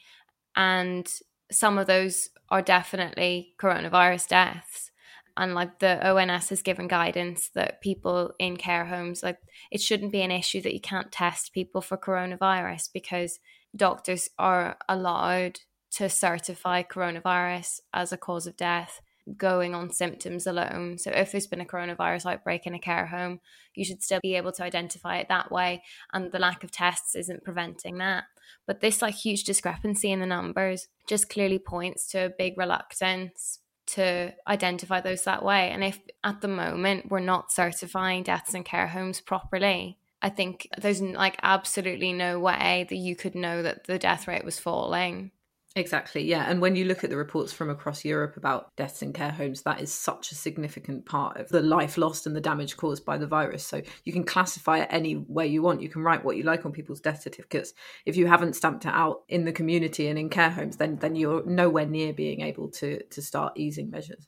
And 0.56 1.12
some 1.52 1.78
of 1.78 1.88
those 1.88 2.30
are 2.50 2.62
definitely 2.62 3.54
coronavirus 3.60 4.28
deaths. 4.28 4.92
And 5.36 5.56
like 5.56 5.80
the 5.80 6.06
ONS 6.08 6.50
has 6.50 6.62
given 6.62 6.88
guidance 6.88 7.50
that 7.56 7.82
people 7.82 8.34
in 8.40 8.58
care 8.58 8.86
homes, 8.86 9.24
like 9.24 9.38
it 9.72 9.82
shouldn't 9.82 10.12
be 10.12 10.22
an 10.22 10.32
issue 10.32 10.62
that 10.62 10.74
you 10.74 10.82
can't 10.82 11.12
test 11.12 11.54
people 11.54 11.82
for 11.82 11.98
coronavirus 11.98 12.90
because 12.94 13.40
doctors 13.76 14.30
are 14.38 14.78
allowed 14.88 15.62
to 15.92 16.10
certify 16.10 16.84
coronavirus 16.84 17.80
as 17.94 18.12
a 18.12 18.18
cause 18.18 18.48
of 18.48 18.58
death 18.58 19.02
going 19.38 19.76
on 19.76 19.92
symptoms 19.92 20.48
alone. 20.48 20.98
So 20.98 21.12
if 21.12 21.32
there's 21.32 21.48
been 21.48 21.62
a 21.62 21.66
coronavirus 21.66 22.32
outbreak 22.32 22.66
in 22.66 22.74
a 22.74 22.80
care 22.80 23.08
home, 23.08 23.40
you 23.76 23.86
should 23.86 24.04
still 24.04 24.20
be 24.22 24.36
able 24.36 24.52
to 24.54 24.64
identify 24.64 25.18
it 25.18 25.28
that 25.30 25.52
way. 25.52 25.84
And 26.14 26.32
the 26.32 26.40
lack 26.40 26.64
of 26.64 26.72
tests 26.72 27.16
isn't 27.16 27.44
preventing 27.44 27.98
that. 27.98 28.26
But 28.66 28.82
this 28.82 29.02
like 29.02 29.16
huge 29.16 29.44
discrepancy 29.44 30.12
in 30.12 30.20
the 30.20 30.26
numbers 30.26 30.88
just 31.08 31.30
clearly 31.30 31.60
points 31.60 32.08
to 32.12 32.26
a 32.26 32.30
big 32.30 32.58
reluctance 32.58 33.60
to 33.88 34.34
identify 34.48 35.02
those 35.02 35.24
that 35.24 35.44
way. 35.44 35.70
And 35.72 35.84
if 35.84 36.00
at 36.24 36.42
the 36.42 36.48
moment 36.48 37.10
we're 37.10 37.20
not 37.20 37.52
certifying 37.52 38.24
deaths 38.24 38.54
in 38.54 38.64
care 38.64 38.88
homes 38.88 39.22
properly, 39.22 39.98
I 40.22 40.30
think 40.30 40.68
there's 40.80 41.02
like 41.02 41.38
absolutely 41.42 42.14
no 42.14 42.40
way 42.40 42.86
that 42.90 42.96
you 42.96 43.16
could 43.16 43.36
know 43.36 43.64
that 43.64 43.86
the 43.86 43.98
death 43.98 44.28
rate 44.28 44.46
was 44.46 44.60
falling 44.60 45.32
Exactly, 45.76 46.24
yeah. 46.24 46.50
And 46.50 46.62
when 46.62 46.76
you 46.76 46.86
look 46.86 47.04
at 47.04 47.12
the 47.12 47.16
reports 47.16 47.54
from 47.54 47.70
across 47.70 48.04
Europe 48.04 48.38
about 48.38 48.76
deaths 48.76 49.04
in 49.04 49.14
care 49.14 49.32
homes, 49.32 49.62
that 49.62 49.80
is 49.80 49.94
such 49.94 50.32
a 50.32 50.36
significant 50.36 51.06
part 51.06 51.38
of 51.38 51.48
the 51.50 51.62
life 51.62 51.96
lost 51.98 52.26
and 52.26 52.36
the 52.36 52.42
damage 52.42 52.76
caused 52.76 53.06
by 53.06 53.18
the 53.18 53.28
virus. 53.28 53.66
So 53.66 53.82
you 54.04 54.12
can 54.12 54.24
classify 54.24 54.80
it 54.80 54.88
any 54.90 55.16
way 55.16 55.46
you 55.48 55.62
want. 55.62 55.82
You 55.84 55.90
can 55.90 56.02
write 56.02 56.26
what 56.26 56.38
you 56.38 56.44
like 56.44 56.66
on 56.66 56.72
people's 56.72 57.00
death 57.02 57.22
certificates. 57.22 57.74
If 58.06 58.18
you 58.18 58.26
haven't 58.26 58.56
stamped 58.56 58.86
it 58.86 58.94
out 58.94 59.22
in 59.30 59.46
the 59.46 59.54
community 59.54 60.08
and 60.08 60.18
in 60.18 60.30
care 60.30 60.50
homes, 60.50 60.78
then 60.78 60.98
then 60.98 61.16
you're 61.16 61.46
nowhere 61.46 61.86
near 61.86 62.14
being 62.14 62.42
able 62.42 62.70
to 62.72 63.04
to 63.04 63.22
start 63.22 63.54
easing 63.56 63.92
measures. 63.92 64.28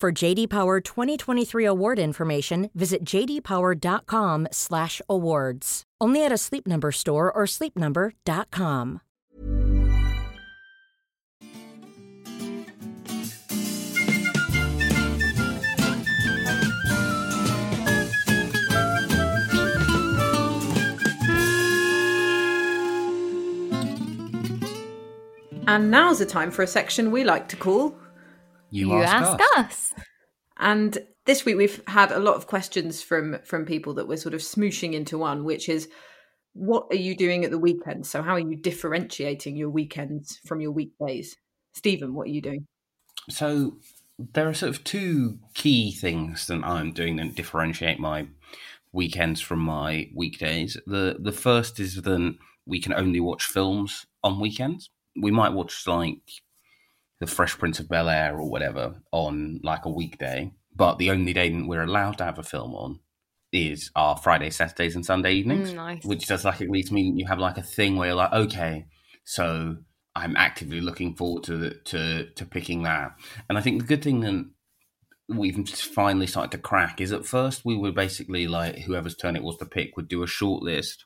For 0.00 0.10
JD 0.10 0.48
Power 0.48 0.80
2023 0.80 1.66
award 1.66 1.98
information, 1.98 2.70
visit 2.74 3.04
jdpower.com/awards. 3.04 5.82
Only 6.00 6.24
at 6.24 6.32
a 6.32 6.38
Sleep 6.38 6.66
Number 6.66 6.90
store 6.90 7.30
or 7.30 7.42
sleepnumber.com. 7.44 9.02
And 25.68 25.90
now's 25.90 26.20
the 26.20 26.24
time 26.24 26.50
for 26.50 26.62
a 26.62 26.66
section 26.66 27.10
we 27.10 27.22
like 27.22 27.48
to 27.48 27.56
call 27.56 27.98
You, 28.70 28.88
You 28.88 29.02
ask, 29.02 29.40
ask 29.40 29.40
us. 29.40 29.58
us. 29.58 29.94
And 30.58 30.98
this 31.26 31.44
week 31.44 31.56
we've 31.56 31.82
had 31.86 32.12
a 32.12 32.18
lot 32.18 32.36
of 32.36 32.46
questions 32.46 33.02
from 33.02 33.38
from 33.44 33.64
people 33.64 33.94
that 33.94 34.08
we're 34.08 34.16
sort 34.16 34.34
of 34.34 34.40
smooshing 34.40 34.92
into 34.94 35.18
one, 35.18 35.44
which 35.44 35.68
is 35.68 35.88
what 36.52 36.86
are 36.90 36.96
you 36.96 37.16
doing 37.16 37.44
at 37.44 37.50
the 37.50 37.58
weekend? 37.58 38.06
So 38.06 38.22
how 38.22 38.34
are 38.34 38.40
you 38.40 38.56
differentiating 38.56 39.56
your 39.56 39.70
weekends 39.70 40.38
from 40.46 40.60
your 40.60 40.72
weekdays? 40.72 41.36
Stephen, 41.72 42.14
what 42.14 42.26
are 42.26 42.30
you 42.30 42.42
doing? 42.42 42.66
So 43.28 43.76
there 44.18 44.48
are 44.48 44.54
sort 44.54 44.70
of 44.70 44.84
two 44.84 45.38
key 45.54 45.92
things 45.92 46.46
that 46.48 46.62
I'm 46.64 46.92
doing 46.92 47.16
that 47.16 47.34
differentiate 47.34 47.98
my 47.98 48.26
weekends 48.92 49.40
from 49.40 49.60
my 49.60 50.08
weekdays. 50.14 50.76
The 50.86 51.16
the 51.20 51.32
first 51.32 51.78
is 51.80 52.02
that 52.02 52.34
we 52.66 52.80
can 52.80 52.92
only 52.92 53.20
watch 53.20 53.44
films 53.44 54.06
on 54.22 54.40
weekends. 54.40 54.90
We 55.20 55.30
might 55.30 55.52
watch 55.52 55.86
like 55.86 56.18
The 57.20 57.26
Fresh 57.26 57.58
Prince 57.58 57.78
of 57.80 57.88
Bel 57.88 58.08
Air 58.08 58.36
or 58.38 58.48
whatever 58.50 58.94
on 59.12 59.60
like 59.62 59.84
a 59.84 59.90
weekday, 59.90 60.52
but 60.74 60.98
the 60.98 61.10
only 61.10 61.32
day 61.32 61.50
that 61.50 61.66
we're 61.68 61.82
allowed 61.82 62.18
to 62.18 62.24
have 62.24 62.38
a 62.38 62.42
film 62.42 62.74
on 62.74 63.00
is 63.52 63.90
our 63.96 64.16
Friday, 64.16 64.48
Saturdays, 64.50 64.94
and 64.94 65.04
Sunday 65.04 65.32
evenings, 65.34 65.72
Mm, 65.72 65.74
nice. 65.74 66.04
which 66.04 66.26
does 66.26 66.44
like 66.44 66.60
at 66.60 66.70
least 66.70 66.92
mean 66.92 67.18
you 67.18 67.26
have 67.26 67.38
like 67.38 67.58
a 67.58 67.62
thing 67.62 67.96
where 67.96 68.08
you're 68.08 68.16
like, 68.16 68.32
okay, 68.32 68.86
so 69.24 69.76
I'm 70.16 70.36
actively 70.36 70.80
looking 70.80 71.14
forward 71.14 71.44
to 71.44 71.56
the, 71.56 71.70
to 71.86 72.30
to 72.36 72.44
picking 72.46 72.82
that. 72.84 73.12
And 73.48 73.58
I 73.58 73.60
think 73.60 73.80
the 73.80 73.86
good 73.86 74.02
thing 74.02 74.20
that 74.20 74.50
we've 75.28 75.68
finally 75.68 76.26
started 76.26 76.50
to 76.52 76.58
crack 76.58 77.00
is 77.00 77.12
at 77.12 77.24
first 77.26 77.64
we 77.64 77.76
were 77.76 77.92
basically 77.92 78.48
like 78.48 78.78
whoever's 78.80 79.14
turn 79.14 79.36
it 79.36 79.42
was 79.44 79.56
to 79.58 79.64
pick 79.66 79.96
would 79.96 80.08
do 80.08 80.22
a 80.24 80.26
short 80.26 80.62
list 80.62 81.04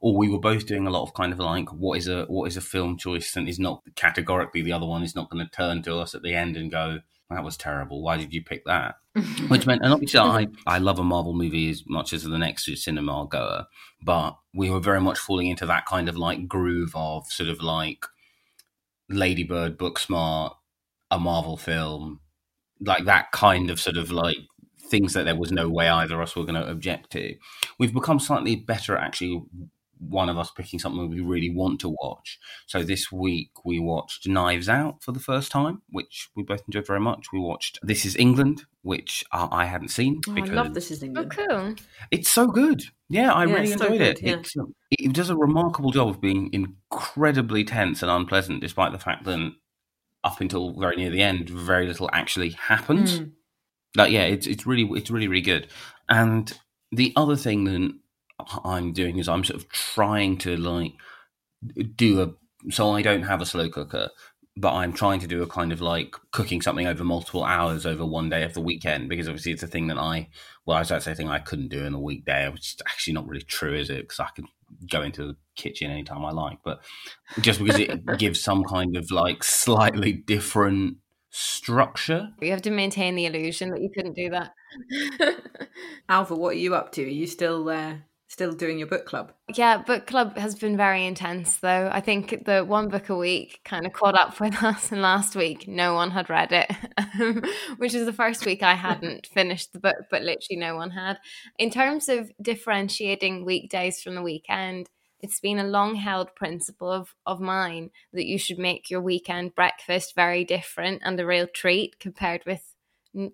or 0.00 0.16
we 0.16 0.28
were 0.28 0.40
both 0.40 0.66
doing 0.66 0.86
a 0.86 0.90
lot 0.90 1.02
of 1.02 1.14
kind 1.14 1.32
of 1.32 1.38
like 1.38 1.68
what 1.72 1.98
is 1.98 2.08
a 2.08 2.24
what 2.24 2.46
is 2.46 2.56
a 2.56 2.60
film 2.60 2.96
choice 2.96 3.36
and 3.36 3.48
is 3.48 3.58
not 3.58 3.82
categorically 3.96 4.62
the 4.62 4.72
other 4.72 4.86
one 4.86 5.02
is 5.02 5.14
not 5.14 5.30
going 5.30 5.44
to 5.44 5.50
turn 5.50 5.82
to 5.82 5.96
us 5.96 6.14
at 6.14 6.22
the 6.22 6.34
end 6.34 6.56
and 6.56 6.70
go 6.70 6.98
that 7.28 7.44
was 7.44 7.56
terrible 7.56 8.02
why 8.02 8.16
did 8.16 8.34
you 8.34 8.42
pick 8.42 8.64
that 8.64 8.96
which 9.48 9.66
meant 9.66 9.82
and 9.82 9.92
obviously 9.92 10.18
I, 10.18 10.48
I 10.66 10.78
love 10.78 10.98
a 10.98 11.04
marvel 11.04 11.32
movie 11.32 11.70
as 11.70 11.84
much 11.86 12.12
as 12.12 12.24
the 12.24 12.38
next 12.38 12.64
cinema 12.82 13.26
goer 13.30 13.66
but 14.02 14.36
we 14.54 14.70
were 14.70 14.80
very 14.80 15.00
much 15.00 15.18
falling 15.18 15.48
into 15.48 15.66
that 15.66 15.86
kind 15.86 16.08
of 16.08 16.16
like 16.16 16.48
groove 16.48 16.92
of 16.94 17.26
sort 17.26 17.48
of 17.48 17.62
like 17.62 18.06
ladybird 19.08 19.78
booksmart 19.78 20.54
a 21.10 21.18
marvel 21.18 21.56
film 21.56 22.20
like 22.80 23.04
that 23.04 23.30
kind 23.32 23.70
of 23.70 23.80
sort 23.80 23.96
of 23.96 24.10
like 24.10 24.38
things 24.90 25.12
that 25.12 25.24
there 25.24 25.36
was 25.36 25.52
no 25.52 25.68
way 25.68 25.88
either 25.88 26.16
of 26.16 26.22
us 26.22 26.34
were 26.34 26.44
going 26.44 26.60
to 26.60 26.68
object 26.68 27.10
to. 27.12 27.36
We've 27.78 27.94
become 27.94 28.18
slightly 28.18 28.56
better 28.56 28.96
at 28.96 29.04
actually 29.04 29.42
one 30.00 30.28
of 30.28 30.38
us 30.38 30.50
picking 30.50 30.78
something 30.78 31.08
we 31.10 31.20
really 31.20 31.50
want 31.50 31.80
to 31.80 31.94
watch. 32.00 32.38
So 32.66 32.82
this 32.82 33.12
week 33.12 33.50
we 33.64 33.78
watched 33.78 34.26
Knives 34.26 34.68
Out 34.68 35.02
for 35.02 35.12
the 35.12 35.20
first 35.20 35.52
time, 35.52 35.82
which 35.90 36.30
we 36.34 36.42
both 36.42 36.62
enjoyed 36.66 36.86
very 36.86 37.00
much. 37.00 37.26
We 37.32 37.38
watched 37.38 37.78
This 37.82 38.04
Is 38.04 38.16
England, 38.16 38.64
which 38.82 39.24
uh, 39.32 39.48
I 39.50 39.66
hadn't 39.66 39.88
seen. 39.88 40.20
Oh, 40.26 40.32
I 40.32 40.34
because 40.36 40.50
love 40.50 40.74
this 40.74 40.90
is 40.90 41.02
Oh, 41.02 41.06
England. 41.06 41.30
cool. 41.36 41.74
It's 42.10 42.30
so 42.30 42.46
good. 42.46 42.82
Yeah, 43.08 43.32
I 43.32 43.44
Yeah, 43.44 43.52
really 43.54 43.70
it's 43.72 43.80
so 43.80 43.86
enjoyed 43.86 43.98
good, 43.98 44.18
it. 44.18 44.22
yeah. 44.22 44.36
It's, 44.38 44.56
um, 44.56 44.74
it 44.90 45.12
does 45.12 45.30
a 45.30 45.36
remarkable 45.36 45.90
job 45.90 46.08
of 46.08 46.20
being 46.20 46.50
incredibly 46.52 47.64
tense 47.64 48.02
and 48.02 48.10
unpleasant, 48.10 48.60
despite 48.60 48.92
the 48.92 48.98
fact 48.98 49.24
that 49.24 49.52
up 50.24 50.40
until 50.40 50.72
very 50.78 50.96
near 50.96 51.10
the 51.10 51.22
end, 51.22 51.48
very 51.48 51.86
little 51.86 52.08
actually 52.12 52.50
happens. 52.50 53.20
Mm. 53.20 53.32
Like, 53.96 54.12
yeah, 54.12 54.22
it's 54.24 54.46
it's 54.46 54.66
really 54.66 54.88
it's 54.98 55.10
really 55.10 55.28
really 55.28 55.40
good. 55.42 55.68
And 56.08 56.52
the 56.92 57.12
other 57.16 57.36
thing 57.36 57.64
that 57.64 57.92
I'm 58.64 58.92
doing 58.92 59.18
is 59.18 59.28
I'm 59.28 59.44
sort 59.44 59.60
of 59.60 59.68
trying 59.68 60.38
to 60.38 60.56
like 60.56 60.92
do 61.96 62.22
a 62.22 62.70
so 62.70 62.90
I 62.92 63.02
don't 63.02 63.22
have 63.22 63.40
a 63.40 63.46
slow 63.46 63.68
cooker, 63.70 64.10
but 64.56 64.74
I'm 64.74 64.92
trying 64.92 65.20
to 65.20 65.26
do 65.26 65.42
a 65.42 65.46
kind 65.46 65.72
of 65.72 65.80
like 65.80 66.14
cooking 66.32 66.60
something 66.60 66.86
over 66.86 67.04
multiple 67.04 67.44
hours 67.44 67.86
over 67.86 68.04
one 68.04 68.28
day 68.28 68.42
of 68.42 68.54
the 68.54 68.60
weekend 68.60 69.08
because 69.08 69.28
obviously 69.28 69.52
it's 69.52 69.62
a 69.62 69.68
thing 69.68 69.86
that 69.86 69.98
I 69.98 70.28
well 70.66 70.76
I 70.76 70.80
was 70.80 70.90
about 70.90 70.98
to 70.98 71.04
say 71.04 71.12
a 71.12 71.14
thing 71.14 71.28
I 71.28 71.38
couldn't 71.38 71.68
do 71.68 71.84
in 71.84 71.92
the 71.92 71.98
weekday, 71.98 72.48
which 72.48 72.74
is 72.74 72.76
actually 72.86 73.14
not 73.14 73.26
really 73.26 73.44
true, 73.44 73.74
is 73.74 73.90
it? 73.90 74.02
Because 74.02 74.20
I 74.20 74.28
can 74.34 74.46
go 74.90 75.02
into 75.02 75.26
the 75.26 75.36
kitchen 75.56 75.90
anytime 75.90 76.24
I 76.24 76.30
like, 76.30 76.58
but 76.64 76.80
just 77.40 77.62
because 77.62 77.80
it 77.80 78.04
gives 78.18 78.42
some 78.42 78.64
kind 78.64 78.96
of 78.96 79.10
like 79.10 79.42
slightly 79.42 80.12
different 80.12 80.98
structure. 81.30 82.30
You 82.40 82.50
have 82.50 82.62
to 82.62 82.70
maintain 82.70 83.14
the 83.14 83.26
illusion 83.26 83.70
that 83.70 83.80
you 83.80 83.90
couldn't 83.94 84.14
do 84.14 84.30
that. 84.30 84.54
Ailbhe, 86.08 86.36
what 86.36 86.50
are 86.50 86.58
you 86.58 86.74
up 86.74 86.92
to? 86.92 87.04
Are 87.04 87.08
you 87.08 87.26
still 87.26 87.68
uh, 87.68 87.94
still 88.30 88.52
doing 88.52 88.78
your 88.78 88.86
book 88.86 89.06
club? 89.06 89.32
Yeah, 89.54 89.78
book 89.78 90.06
club 90.06 90.36
has 90.38 90.54
been 90.54 90.76
very 90.76 91.04
intense 91.04 91.56
though. 91.56 91.90
I 91.92 92.00
think 92.00 92.44
the 92.46 92.64
one 92.64 92.88
book 92.88 93.08
a 93.08 93.16
week 93.16 93.60
kind 93.64 93.84
of 93.84 93.92
caught 93.92 94.14
up 94.18 94.38
with 94.38 94.54
us, 94.62 94.92
and 94.92 95.02
last 95.02 95.34
week 95.34 95.66
no 95.66 95.94
one 95.94 96.12
had 96.12 96.30
read 96.30 96.52
it, 96.52 96.70
which 97.78 97.92
is 97.92 98.06
the 98.06 98.12
first 98.12 98.46
week 98.46 98.62
I 98.62 98.74
hadn't 98.74 99.26
finished 99.26 99.72
the 99.72 99.80
book, 99.80 99.96
but 100.10 100.22
literally 100.22 100.60
no 100.60 100.76
one 100.76 100.90
had. 100.90 101.18
In 101.58 101.70
terms 101.70 102.08
of 102.08 102.30
differentiating 102.40 103.44
weekdays 103.44 104.00
from 104.00 104.14
the 104.14 104.22
weekend, 104.22 104.88
it's 105.18 105.40
been 105.40 105.58
a 105.58 105.64
long 105.64 105.96
held 105.96 106.34
principle 106.36 106.90
of, 106.90 107.14
of 107.26 107.40
mine 107.40 107.90
that 108.12 108.26
you 108.26 108.38
should 108.38 108.58
make 108.58 108.90
your 108.90 109.02
weekend 109.02 109.54
breakfast 109.56 110.14
very 110.14 110.44
different 110.44 111.02
and 111.04 111.18
a 111.18 111.26
real 111.26 111.48
treat 111.48 111.98
compared 111.98 112.42
with 112.46 112.62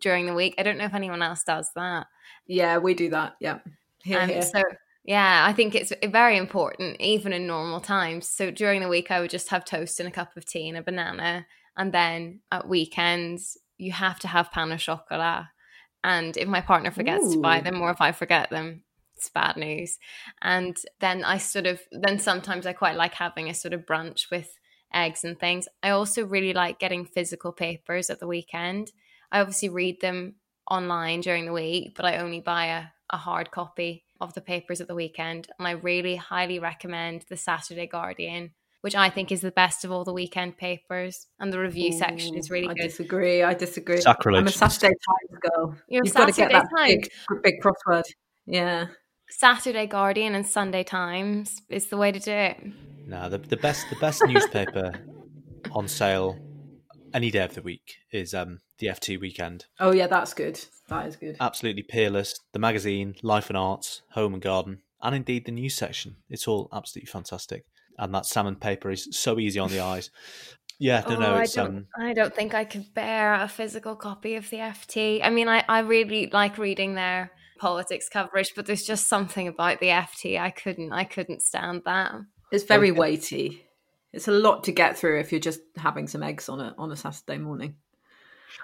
during 0.01 0.25
the 0.25 0.35
week. 0.35 0.55
I 0.57 0.63
don't 0.63 0.79
know 0.79 0.87
if 0.87 0.95
anyone 0.95 1.21
else 1.23 1.45
does 1.45 1.71
that. 1.77 2.07
Yeah, 2.47 2.79
we 2.79 2.95
do 2.95 3.11
that. 3.11 3.37
Yeah. 3.41 3.59
Here, 4.03 4.21
Um, 4.21 4.29
here. 4.31 4.43
so 4.43 4.63
yeah, 5.07 5.47
I 5.49 5.53
think 5.53 5.75
it's 5.75 5.93
very 6.05 6.37
important, 6.37 7.01
even 7.01 7.33
in 7.33 7.47
normal 7.47 7.81
times. 7.81 8.29
So 8.29 8.51
during 8.51 8.81
the 8.81 8.89
week, 8.89 9.11
I 9.11 9.21
would 9.21 9.31
just 9.31 9.51
have 9.51 9.65
toast 9.65 10.01
and 10.01 10.09
a 10.09 10.13
cup 10.13 10.37
of 10.37 10.45
tea 10.45 10.69
and 10.69 10.77
a 10.77 10.83
banana, 10.83 11.47
and 11.77 11.93
then 11.93 12.41
at 12.51 12.69
weekends, 12.69 13.57
you 13.79 13.93
have 13.93 14.19
to 14.21 14.29
have 14.29 14.51
pain 14.51 14.73
au 14.73 14.77
chocolat. 14.77 15.47
And 16.03 16.37
if 16.37 16.49
my 16.49 16.61
partner 16.61 16.91
forgets 16.91 17.33
to 17.33 17.41
buy 17.41 17.61
them, 17.61 17.81
or 17.81 17.91
if 17.91 18.01
I 18.01 18.13
forget 18.13 18.51
them, 18.51 18.83
it's 19.17 19.31
bad 19.31 19.57
news. 19.57 19.99
And 20.43 20.77
then 21.01 21.25
I 21.25 21.39
sort 21.39 21.67
of 21.67 21.81
then 21.93 22.19
sometimes 22.19 22.67
I 22.67 22.73
quite 22.73 22.97
like 22.97 23.15
having 23.15 23.49
a 23.49 23.55
sort 23.55 23.75
of 23.75 23.87
brunch 23.87 24.31
with 24.31 24.59
eggs 24.93 25.25
and 25.25 25.39
things. 25.39 25.69
I 25.83 25.91
also 25.91 26.25
really 26.25 26.53
like 26.53 26.79
getting 26.79 27.05
physical 27.07 27.53
papers 27.53 28.11
at 28.11 28.21
the 28.21 28.27
weekend. 28.27 28.93
I 29.31 29.41
obviously 29.41 29.69
read 29.69 30.01
them 30.01 30.37
online 30.71 31.21
during 31.21 31.47
the 31.47 31.53
week, 31.53 31.95
but 31.97 32.05
I 32.05 32.19
only 32.19 32.41
buy 32.41 32.67
a, 32.67 32.85
a 33.11 33.17
hard 33.17 33.51
copy 33.51 34.05
of 34.21 34.35
the 34.35 34.41
papers 34.41 34.81
at 34.81 34.89
the 34.89 34.95
weekend. 34.95 35.49
And 35.59 35.67
I 35.67 35.73
really 35.73 36.17
highly 36.17 36.59
recommend 36.59 37.25
the 37.29 37.37
Saturday 37.37 37.87
Guardian, 37.87 38.53
which 38.81 38.95
I 38.95 39.11
think 39.11 39.31
is 39.31 39.41
the 39.41 39.51
best 39.51 39.85
of 39.85 39.93
all 39.93 40.05
the 40.05 40.13
weekend 40.13 40.57
papers. 40.57 41.27
And 41.39 41.53
the 41.53 41.61
review 41.61 41.93
section 41.93 42.37
is 42.37 42.51
really 42.51 42.69
I 42.69 42.75
good. 42.75 42.83
disagree. 42.89 43.43
I 43.43 43.55
disagree. 43.55 44.01
Sacrilege. 44.01 44.41
I'm 44.41 44.47
a 44.47 44.51
Saturday 44.51 44.95
Times 44.95 45.41
girl. 45.41 45.77
You're 45.89 46.05
You've 46.05 46.15
got 46.15 46.27
to 46.27 46.33
get 46.33 46.53
that 46.53 46.69
big, 46.77 47.09
big 47.43 47.55
crossword. 47.63 48.05
Yeah. 48.47 48.87
Saturday 49.29 49.87
Guardian 49.87 50.35
and 50.35 50.47
Sunday 50.47 50.85
Times 50.85 51.61
is 51.69 51.87
the 51.87 51.97
way 51.97 52.13
to 52.13 52.21
do 52.21 52.31
it. 52.31 52.59
No, 53.07 53.29
the, 53.29 53.39
the 53.39 53.57
best 53.57 53.89
the 53.91 53.97
best 53.97 54.23
newspaper 54.27 54.93
on 55.73 55.89
sale 55.89 56.39
any 57.13 57.31
day 57.31 57.45
of 57.45 57.55
the 57.55 57.63
week 57.63 57.97
is 58.13 58.35
um, 58.35 58.61
the 58.79 58.89
FT 58.89 59.21
Weekend. 59.21 59.67
Oh 59.81 59.93
yeah, 59.93 60.07
that's 60.07 60.35
good. 60.35 60.61
That 60.89 61.07
is 61.07 61.17
good. 61.17 61.37
Absolutely 61.41 61.83
peerless. 61.83 62.39
The 62.53 62.59
magazine, 62.59 63.17
Life 63.23 63.49
and 63.51 63.57
Arts, 63.57 64.03
Home 64.13 64.35
and 64.35 64.43
Garden, 64.43 64.83
and 65.03 65.15
indeed 65.15 65.47
the 65.47 65.53
news 65.53 65.75
section. 65.75 66.17
It's 66.29 66.47
all 66.47 66.69
absolutely 66.73 67.11
fantastic. 67.11 67.65
And 67.99 68.15
that 68.15 68.27
salmon 68.27 68.57
paper 68.57 68.91
is 68.91 69.09
so 69.13 69.39
easy 69.39 69.59
on 69.59 69.71
the 69.71 69.81
eyes. 69.93 70.11
Yeah, 70.79 71.03
no, 71.09 71.19
no, 71.19 71.35
Oh, 71.35 71.39
it's 71.39 71.57
I 71.57 71.63
don't, 71.63 71.77
um, 71.77 71.87
I 71.99 72.13
don't 72.13 72.35
think 72.35 72.55
I 72.55 72.65
could 72.65 72.93
bear 72.93 73.35
a 73.35 73.49
physical 73.49 73.97
copy 73.97 74.35
of 74.35 74.51
the 74.51 74.59
FT. 74.59 75.21
I 75.25 75.31
mean, 75.31 75.49
I, 75.49 75.65
I 75.67 75.79
really 75.81 76.29
like 76.31 76.59
reading 76.59 76.95
their 76.95 77.31
politics 77.59 78.11
coverage, 78.11 78.53
but 78.55 78.67
there's 78.67 78.85
just 78.85 79.09
something 79.09 79.49
about 79.49 79.81
the 79.81 79.87
FT 79.87 80.39
I 80.39 80.51
couldn't 80.51 80.93
I 80.93 81.05
couldn't 81.05 81.41
stand 81.41 81.83
that. 81.87 82.13
It's 82.53 82.65
very 82.65 82.93
weighty. 82.93 83.65
It's 84.13 84.29
a 84.29 84.33
lot 84.33 84.65
to 84.65 84.73
get 84.73 84.99
through 84.99 85.21
if 85.21 85.33
you're 85.33 85.41
just 85.41 85.61
having 85.77 86.07
some 86.07 86.23
eggs 86.23 86.49
on 86.49 86.61
a 86.61 86.75
on 86.79 86.93
a 86.93 86.97
Saturday 86.97 87.39
morning. 87.39 87.77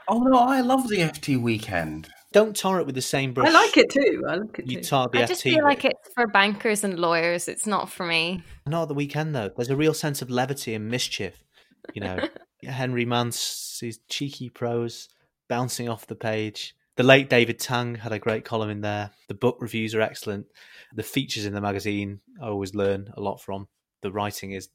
Oh 0.09 0.21
no, 0.21 0.39
I 0.39 0.61
love 0.61 0.89
the 0.89 0.99
FT 0.99 1.41
weekend. 1.41 2.09
don't 2.33 2.57
tar 2.57 2.81
it 2.81 2.87
with 2.87 2.95
the 2.95 3.03
same 3.03 3.33
brush. 3.35 3.49
I 3.49 3.53
like 3.53 3.77
it 3.77 3.91
too. 3.91 4.25
I 4.29 4.37
like 4.37 4.59
it 4.59 4.67
You 4.71 4.79
too. 4.79 4.85
tar 4.85 5.09
the 5.13 5.19
I 5.21 5.23
FT. 5.25 5.29
just 5.29 5.43
feel 5.43 5.63
like 5.65 5.83
with. 5.85 5.93
it's 5.93 6.15
for 6.15 6.27
bankers 6.27 6.83
and 6.85 6.99
lawyers. 6.99 7.49
It's 7.49 7.67
not 7.67 7.91
for 7.91 8.07
me. 8.07 8.43
Not 8.67 8.87
the 8.89 8.95
weekend 8.95 9.35
though. 9.35 9.51
There's 9.55 9.71
a 9.71 9.77
real 9.77 9.95
sense 9.95 10.23
of 10.23 10.31
levity 10.31 10.75
and 10.75 10.89
mischief. 10.89 11.45
You 11.95 12.03
know, 12.03 12.29
Henry 12.65 13.05
Mance's 13.05 13.99
cheeky 14.09 14.49
prose 14.49 15.09
bouncing 15.49 15.89
off 15.89 16.07
the 16.07 16.15
page. 16.15 16.75
The 16.97 17.03
late 17.03 17.29
David 17.31 17.59
Tang 17.59 17.95
had 17.97 18.13
a 18.13 18.19
great 18.19 18.45
column 18.45 18.69
in 18.71 18.81
there. 18.83 19.11
The 19.29 19.35
book 19.35 19.57
reviews 19.61 19.95
are 19.95 20.01
excellent. 20.03 20.47
The 20.95 21.03
features 21.03 21.47
in 21.47 21.55
the 21.55 21.61
magazine 21.61 22.21
I 22.43 22.47
always 22.49 22.75
learn 22.75 23.09
a 23.17 23.21
lot 23.21 23.41
from. 23.41 23.69
The 24.03 24.13
writing 24.13 24.53
is 24.53 24.69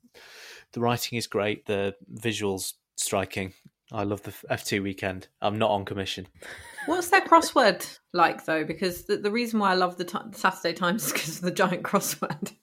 the 0.73 0.79
writing 0.79 1.17
is 1.17 1.27
great. 1.27 1.65
The 1.65 1.95
visuals 2.13 2.73
striking. 2.95 3.53
I 3.91 4.04
love 4.04 4.21
the 4.23 4.32
FT 4.32 4.84
weekend. 4.84 5.28
I'm 5.41 5.58
not 5.58 5.71
on 5.71 5.86
commission. 5.86 6.28
What's 6.88 7.10
their 7.10 7.21
crossword 7.21 8.00
like 8.13 8.45
though? 8.45 8.63
Because 8.63 9.06
the, 9.06 9.17
the 9.17 9.32
reason 9.32 9.60
why 9.60 9.71
I 9.71 9.76
love 9.76 9.97
the 9.97 10.06
ti 10.06 10.17
Saturday 10.34 10.73
Times 10.73 11.06
is 11.06 11.13
because 11.13 11.38
of 11.38 11.43
the 11.43 11.52
giant 11.52 11.84
crossword. 11.84 12.54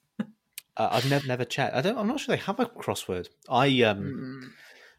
Uh, 0.77 0.89
I've 0.91 1.09
never 1.09 1.25
never 1.25 1.45
checked. 1.45 1.75
I 1.75 1.81
don't. 1.81 1.97
I'm 1.97 2.07
not 2.07 2.19
sure 2.19 2.35
they 2.35 2.41
have 2.43 2.59
a 2.59 2.65
crossword. 2.65 3.29
I 3.49 3.81
um 3.83 3.97
Hmm. 4.41 4.47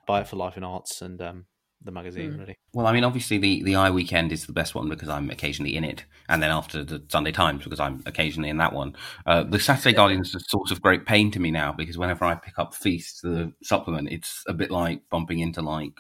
buy 0.07 0.21
it 0.23 0.29
for 0.29 0.37
Life 0.37 0.57
and 0.57 0.65
Arts 0.65 1.03
and 1.03 1.21
um 1.21 1.47
the 1.83 1.93
magazine. 1.93 2.33
Mm. 2.33 2.39
Really. 2.39 2.57
Well, 2.73 2.87
I 2.87 2.93
mean, 2.93 3.05
obviously 3.05 3.39
the 3.39 3.63
the 3.63 3.77
I 3.77 3.91
weekend 3.91 4.33
is 4.33 4.47
the 4.47 4.53
best 4.53 4.75
one 4.75 4.89
because 4.89 5.09
I'm 5.09 5.31
occasionally 5.31 5.77
in 5.77 5.85
it, 5.85 6.05
and 6.29 6.43
then 6.43 6.51
after 6.51 6.83
the 6.83 7.03
Sunday 7.09 7.33
Times 7.33 7.63
because 7.65 7.79
I'm 7.81 8.03
occasionally 8.07 8.49
in 8.49 8.57
that 8.57 8.73
one. 8.73 8.97
Uh, 9.27 9.43
the 9.45 9.61
Saturday 9.61 9.95
Guardian 9.95 10.23
is 10.23 10.35
a 10.35 10.41
source 10.41 10.71
of 10.71 10.81
great 10.83 11.05
pain 11.07 11.31
to 11.33 11.41
me 11.41 11.51
now 11.51 11.73
because 11.73 11.99
whenever 11.99 12.25
I 12.25 12.35
pick 12.35 12.59
up 12.59 12.75
Feast, 12.75 13.23
the 13.23 13.53
supplement, 13.63 14.11
it's 14.11 14.43
a 14.49 14.55
bit 14.55 14.71
like 14.71 15.03
bumping 15.11 15.41
into 15.41 15.61
like 15.63 15.93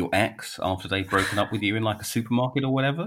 your 0.00 0.10
ex 0.12 0.58
after 0.62 0.88
they've 0.88 1.08
broken 1.08 1.38
up 1.38 1.52
with 1.52 1.62
you 1.62 1.76
in 1.76 1.82
like 1.84 2.00
a 2.00 2.04
supermarket 2.14 2.64
or 2.64 2.72
whatever, 2.72 3.04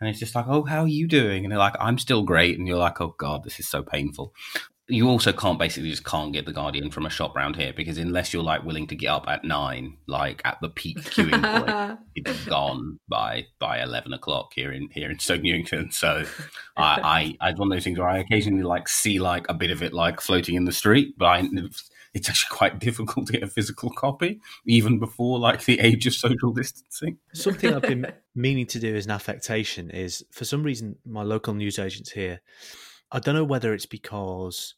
and 0.00 0.10
it's 0.10 0.18
just 0.18 0.34
like, 0.34 0.46
oh, 0.48 0.64
how 0.64 0.80
are 0.82 0.88
you 0.88 1.06
doing? 1.08 1.44
And 1.44 1.52
they're 1.52 1.58
like, 1.68 1.76
I'm 1.80 1.98
still 1.98 2.22
great, 2.22 2.58
and 2.58 2.66
you're 2.68 2.84
like, 2.86 3.00
oh 3.00 3.14
god, 3.16 3.44
this 3.44 3.58
is 3.60 3.68
so 3.68 3.82
painful. 3.82 4.34
you 4.86 5.08
also 5.08 5.32
can't 5.32 5.58
basically 5.58 5.88
just 5.90 6.04
can't 6.04 6.34
get 6.34 6.44
the 6.44 6.52
Guardian 6.52 6.90
from 6.90 7.06
a 7.06 7.10
shop 7.10 7.34
round 7.34 7.56
here 7.56 7.72
because 7.74 7.96
unless 7.96 8.34
you're 8.34 8.42
like 8.42 8.64
willing 8.64 8.86
to 8.88 8.96
get 8.96 9.08
up 9.08 9.24
at 9.28 9.42
nine, 9.42 9.96
like 10.06 10.42
at 10.44 10.58
the 10.60 10.68
peak 10.68 10.98
queuing 10.98 11.40
point, 11.66 11.98
it's 12.14 12.44
gone 12.44 12.98
by 13.08 13.46
by 13.58 13.82
eleven 13.82 14.12
o'clock 14.12 14.52
here 14.54 14.72
in 14.72 14.88
here 14.90 15.10
in 15.10 15.18
Stoke 15.18 15.40
Newington. 15.42 15.90
So 15.90 16.24
I, 16.76 17.36
I 17.40 17.48
I 17.48 17.52
one 17.54 17.68
of 17.72 17.76
those 17.76 17.84
things 17.84 17.98
where 17.98 18.08
I 18.08 18.18
occasionally 18.18 18.62
like 18.62 18.88
see 18.88 19.18
like 19.18 19.46
a 19.48 19.54
bit 19.54 19.70
of 19.70 19.82
it 19.82 19.94
like 19.94 20.20
floating 20.20 20.54
in 20.54 20.66
the 20.66 20.72
street, 20.72 21.14
but 21.16 21.26
I, 21.26 21.48
it's 22.14 22.28
actually 22.28 22.56
quite 22.56 22.78
difficult 22.88 23.26
to 23.26 23.34
get 23.34 23.42
a 23.42 23.48
physical 23.48 23.90
copy 23.90 24.40
even 24.66 24.98
before 24.98 25.38
like 25.38 25.64
the 25.64 25.80
age 25.80 26.06
of 26.06 26.14
social 26.14 26.52
distancing. 26.52 27.18
Something 27.34 27.74
I've 27.74 27.82
been 27.82 28.12
meaning 28.34 28.66
to 28.66 28.78
do 28.78 28.94
as 28.94 29.04
an 29.04 29.10
affectation 29.10 29.90
is 29.90 30.24
for 30.30 30.44
some 30.44 30.62
reason 30.62 30.96
my 31.04 31.22
local 31.22 31.54
newsagents 31.54 32.10
here 32.10 32.40
I 33.14 33.20
don't 33.20 33.36
know 33.36 33.44
whether 33.44 33.72
it's 33.72 33.86
because 33.86 34.74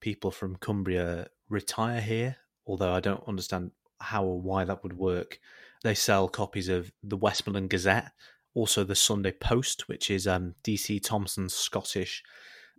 people 0.00 0.32
from 0.32 0.56
Cumbria 0.56 1.28
retire 1.48 2.00
here, 2.00 2.36
although 2.66 2.92
I 2.92 2.98
don't 2.98 3.22
understand 3.28 3.70
how 4.00 4.24
or 4.24 4.40
why 4.40 4.64
that 4.64 4.82
would 4.82 4.98
work. 4.98 5.38
They 5.84 5.94
sell 5.94 6.28
copies 6.28 6.68
of 6.68 6.92
the 7.04 7.16
Westmorland 7.16 7.70
Gazette, 7.70 8.10
also 8.54 8.82
the 8.82 8.96
Sunday 8.96 9.30
Post, 9.30 9.88
which 9.88 10.10
is 10.10 10.26
um, 10.26 10.56
DC 10.64 11.00
Thomson's 11.02 11.54
Scottish 11.54 12.24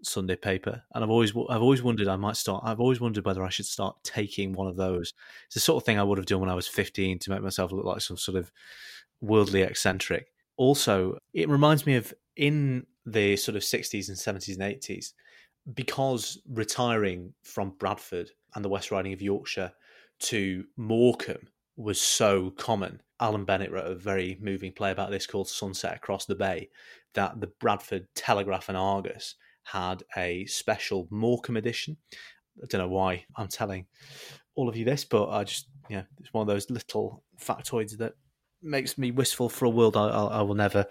Sunday 0.04 0.36
paper, 0.36 0.84
and 0.94 1.04
I've 1.04 1.10
always 1.10 1.32
I've 1.50 1.62
always 1.62 1.82
wondered 1.82 2.08
I 2.08 2.16
might 2.16 2.38
start. 2.38 2.64
I've 2.66 2.80
always 2.80 3.02
wondered 3.02 3.26
whether 3.26 3.44
I 3.44 3.50
should 3.50 3.66
start 3.66 3.98
taking 4.04 4.54
one 4.54 4.68
of 4.68 4.76
those. 4.76 5.14
It's 5.46 5.56
the 5.56 5.60
sort 5.60 5.82
of 5.82 5.86
thing 5.86 6.00
I 6.00 6.04
would 6.04 6.18
have 6.18 6.28
done 6.28 6.40
when 6.40 6.50
I 6.50 6.56
was 6.56 6.68
fifteen 6.68 7.20
to 7.20 7.30
make 7.30 7.42
myself 7.42 7.72
look 7.72 7.86
like 7.86 8.02
some 8.02 8.18
sort 8.18 8.38
of 8.38 8.52
worldly 9.22 9.62
eccentric. 9.62 10.32
Also, 10.58 11.18
it 11.34 11.50
reminds 11.50 11.86
me 11.86 11.96
of 11.96 12.14
in 12.36 12.86
the 13.06 13.36
sort 13.38 13.56
of 13.56 13.64
60s 13.64 14.10
and 14.10 14.18
70s 14.18 14.60
and 14.60 14.82
80s, 14.82 15.14
because 15.74 16.40
retiring 16.50 17.34
from 17.42 17.74
Bradford 17.80 18.32
and 18.54 18.64
the 18.64 18.70
West 18.70 18.92
Riding 18.92 19.14
of 19.14 19.22
Yorkshire 19.22 19.72
to 20.20 20.66
Morecambe 20.76 21.48
was 21.78 22.02
so 22.02 22.52
common. 22.52 23.02
Alan 23.20 23.46
Bennett 23.46 23.72
wrote 23.72 23.90
a 23.90 23.96
very 23.96 24.38
moving 24.42 24.72
play 24.72 24.92
about 24.92 25.10
this 25.10 25.26
called 25.26 25.48
Sunset 25.48 25.96
Across 25.96 26.26
the 26.26 26.36
Bay, 26.36 26.70
that 27.14 27.40
the 27.40 27.48
Bradford 27.48 28.08
Telegraph 28.14 28.70
and 28.70 28.78
Argus 28.78 29.36
had 29.72 30.04
a 30.16 30.46
special 30.46 31.08
Morecambe 31.10 31.58
edition. 31.58 31.98
I 32.62 32.66
don't 32.68 32.82
know 32.82 32.90
why 32.90 33.26
I'm 33.36 33.48
telling 33.48 33.86
all 34.56 34.70
of 34.70 34.76
you 34.76 34.86
this, 34.86 35.06
but 35.06 35.30
I 35.30 35.44
just, 35.44 35.68
yeah, 35.90 36.04
it's 36.20 36.34
one 36.34 36.42
of 36.42 36.48
those 36.48 36.70
little 36.70 37.24
factoids 37.40 37.98
that 37.98 38.14
makes 38.62 38.98
me 38.98 39.12
wistful 39.12 39.50
for 39.50 39.66
a 39.66 39.70
world 39.70 39.96
I, 39.96 40.08
I, 40.08 40.24
I, 40.40 40.42
will 40.42 40.56
never, 40.56 40.86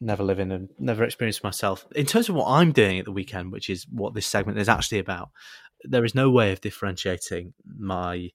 never 0.00 0.24
live 0.24 0.40
in 0.40 0.50
and 0.50 0.68
never 0.78 1.04
experience 1.04 1.44
myself. 1.44 1.86
In 1.94 2.06
terms 2.06 2.28
of 2.28 2.34
what 2.34 2.48
I'm 2.48 2.72
doing 2.72 2.98
at 2.98 3.04
the 3.04 3.12
weekend, 3.12 3.52
which 3.52 3.70
is 3.70 3.86
what 3.90 4.14
this 4.14 4.26
segment 4.26 4.58
is 4.58 4.68
actually 4.68 4.98
about, 4.98 5.30
there 5.84 6.04
is 6.04 6.14
no 6.14 6.30
way 6.30 6.50
of 6.50 6.60
differentiating 6.60 7.54
my 7.64 8.30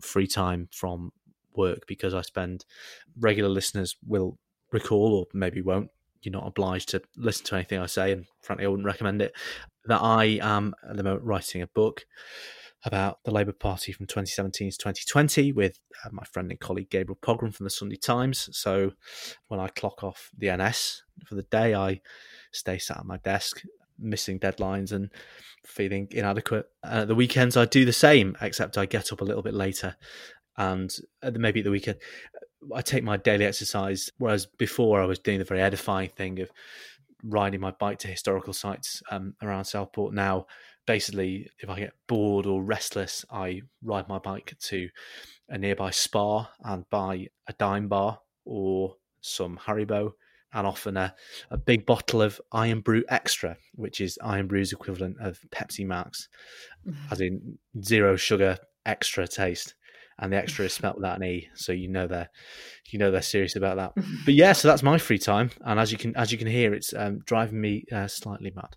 free 0.00 0.26
time 0.26 0.68
from 0.72 1.12
work 1.54 1.86
because 1.86 2.14
I 2.14 2.22
spend. 2.22 2.64
Regular 3.18 3.48
listeners 3.48 3.96
will 4.06 4.38
recall, 4.72 5.14
or 5.14 5.26
maybe 5.32 5.62
won't. 5.62 5.88
You're 6.24 6.32
not 6.32 6.46
obliged 6.46 6.88
to 6.90 7.02
listen 7.16 7.44
to 7.46 7.56
anything 7.56 7.78
I 7.78 7.86
say, 7.86 8.12
and 8.12 8.26
frankly, 8.42 8.64
I 8.64 8.68
wouldn't 8.68 8.86
recommend 8.86 9.22
it. 9.22 9.32
That 9.86 10.00
I 10.00 10.38
am 10.42 10.74
at 10.88 10.96
the 10.96 11.02
moment 11.02 11.24
writing 11.24 11.62
a 11.62 11.66
book 11.66 12.04
about 12.84 13.18
the 13.24 13.30
Labour 13.30 13.52
Party 13.52 13.92
from 13.92 14.06
2017 14.06 14.70
to 14.70 14.76
2020 14.76 15.52
with 15.52 15.78
uh, 16.04 16.10
my 16.12 16.24
friend 16.24 16.50
and 16.50 16.60
colleague 16.60 16.90
Gabriel 16.90 17.18
Pogrund 17.22 17.54
from 17.54 17.64
the 17.64 17.70
Sunday 17.70 17.96
Times. 17.96 18.48
So 18.52 18.92
when 19.48 19.58
I 19.58 19.68
clock 19.68 20.04
off 20.04 20.30
the 20.36 20.54
NS 20.54 21.02
for 21.26 21.34
the 21.34 21.42
day, 21.44 21.74
I 21.74 22.00
stay 22.52 22.78
sat 22.78 22.98
at 22.98 23.06
my 23.06 23.16
desk, 23.18 23.62
missing 23.98 24.38
deadlines 24.38 24.92
and 24.92 25.10
feeling 25.64 26.08
inadequate. 26.10 26.66
And 26.82 27.00
at 27.00 27.08
the 27.08 27.14
weekends, 27.14 27.56
I 27.56 27.64
do 27.64 27.86
the 27.86 27.92
same, 27.92 28.36
except 28.40 28.76
I 28.76 28.86
get 28.86 29.12
up 29.12 29.22
a 29.22 29.24
little 29.24 29.42
bit 29.42 29.54
later. 29.54 29.96
And 30.56 30.94
maybe 31.22 31.60
at 31.60 31.64
the 31.64 31.70
weekend, 31.70 31.98
I 32.74 32.82
take 32.82 33.04
my 33.04 33.16
daily 33.16 33.44
exercise, 33.44 34.10
whereas 34.18 34.46
before 34.46 35.00
I 35.00 35.06
was 35.06 35.18
doing 35.18 35.38
the 35.38 35.44
very 35.44 35.60
edifying 35.60 36.10
thing 36.10 36.40
of 36.40 36.50
riding 37.22 37.60
my 37.60 37.70
bike 37.72 37.98
to 38.00 38.08
historical 38.08 38.52
sites 38.52 39.02
um, 39.10 39.34
around 39.42 39.64
Southport. 39.64 40.14
Now 40.14 40.46
basically, 40.86 41.50
if 41.58 41.68
I 41.68 41.78
get 41.80 41.94
bored 42.06 42.46
or 42.46 42.62
restless, 42.62 43.24
I 43.30 43.62
ride 43.82 44.08
my 44.08 44.18
bike 44.18 44.54
to 44.60 44.88
a 45.48 45.58
nearby 45.58 45.90
spa 45.90 46.50
and 46.62 46.88
buy 46.90 47.28
a 47.46 47.52
dime 47.54 47.88
bar 47.88 48.20
or 48.44 48.96
some 49.20 49.58
Haribo 49.58 50.12
and 50.52 50.66
often 50.66 50.96
a, 50.96 51.14
a 51.50 51.56
big 51.56 51.84
bottle 51.84 52.22
of 52.22 52.40
Irn-Bru 52.54 53.04
Extra, 53.08 53.56
which 53.74 54.00
is 54.00 54.18
Irn-Bru's 54.24 54.72
equivalent 54.72 55.16
of 55.20 55.40
Pepsi 55.50 55.84
Max, 55.84 56.28
mm-hmm. 56.86 57.12
as 57.12 57.20
in 57.20 57.58
zero 57.82 58.16
sugar, 58.16 58.56
extra 58.86 59.26
taste. 59.26 59.74
And 60.18 60.32
the 60.32 60.36
extra 60.36 60.64
is 60.64 60.72
spelt 60.74 60.96
without 60.96 61.16
an 61.16 61.24
e, 61.24 61.48
so 61.54 61.72
you 61.72 61.88
know 61.88 62.06
they're 62.06 62.30
you 62.90 62.98
know 62.98 63.10
they're 63.10 63.22
serious 63.22 63.56
about 63.56 63.76
that. 63.76 64.04
But 64.24 64.34
yeah, 64.34 64.52
so 64.52 64.68
that's 64.68 64.82
my 64.82 64.98
free 64.98 65.18
time, 65.18 65.50
and 65.64 65.78
as 65.78 65.92
you 65.92 65.98
can 65.98 66.16
as 66.16 66.32
you 66.32 66.38
can 66.38 66.46
hear, 66.46 66.74
it's 66.74 66.94
um, 66.94 67.20
driving 67.26 67.60
me 67.60 67.84
uh, 67.92 68.06
slightly 68.06 68.52
mad. 68.54 68.76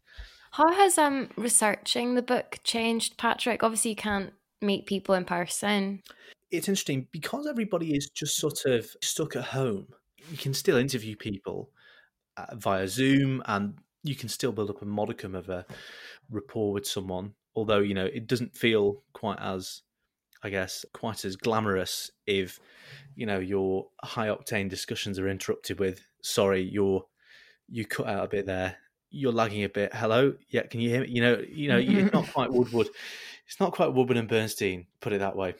How 0.51 0.71
has 0.73 0.97
um 0.97 1.29
researching 1.35 2.15
the 2.15 2.21
book 2.21 2.59
changed, 2.63 3.17
Patrick? 3.17 3.63
Obviously, 3.63 3.91
you 3.91 3.95
can't 3.95 4.33
meet 4.61 4.85
people 4.85 5.15
in 5.15 5.25
person. 5.25 6.01
It's 6.49 6.67
interesting 6.67 7.07
because 7.11 7.45
everybody 7.45 7.95
is 7.95 8.09
just 8.09 8.37
sort 8.37 8.65
of 8.65 8.89
stuck 9.01 9.35
at 9.35 9.43
home. 9.43 9.87
You 10.31 10.37
can 10.37 10.53
still 10.53 10.77
interview 10.77 11.15
people 11.15 11.69
uh, 12.37 12.55
via 12.55 12.87
Zoom, 12.87 13.43
and 13.45 13.77
you 14.03 14.15
can 14.15 14.29
still 14.29 14.51
build 14.51 14.69
up 14.69 14.81
a 14.81 14.85
modicum 14.85 15.35
of 15.35 15.49
a 15.49 15.65
rapport 16.31 16.71
with 16.71 16.87
someone. 16.87 17.33
Although 17.55 17.79
you 17.79 17.93
know 17.93 18.05
it 18.05 18.27
doesn't 18.27 18.55
feel 18.55 19.03
quite 19.13 19.39
as, 19.39 19.81
I 20.43 20.49
guess, 20.49 20.85
quite 20.93 21.25
as 21.25 21.35
glamorous 21.35 22.11
if 22.25 22.59
you 23.15 23.25
know 23.25 23.39
your 23.39 23.87
high 24.03 24.27
octane 24.27 24.69
discussions 24.69 25.19
are 25.19 25.29
interrupted 25.29 25.79
with 25.79 26.01
"Sorry, 26.21 26.61
you're 26.61 27.05
you 27.67 27.85
cut 27.85 28.07
out 28.07 28.25
a 28.25 28.29
bit 28.29 28.45
there." 28.45 28.77
you're 29.09 29.31
lagging 29.31 29.63
a 29.63 29.69
bit. 29.69 29.93
Hello, 29.93 30.33
yeah, 30.49 30.63
can 30.63 30.81
you 30.81 30.89
hear 30.89 31.01
me? 31.01 31.07
You 31.09 31.21
know, 31.21 31.43
you 31.47 31.69
know, 31.69 31.77
it's 31.77 32.13
not 32.13 32.27
quite 32.33 32.51
Woodward. 32.51 32.87
It's 33.47 33.59
not 33.59 33.71
quite 33.71 33.93
Woodward 33.93 34.17
and 34.17 34.27
Bernstein. 34.27 34.87
Put 34.99 35.13
it 35.13 35.19
that 35.19 35.35
way. 35.35 35.55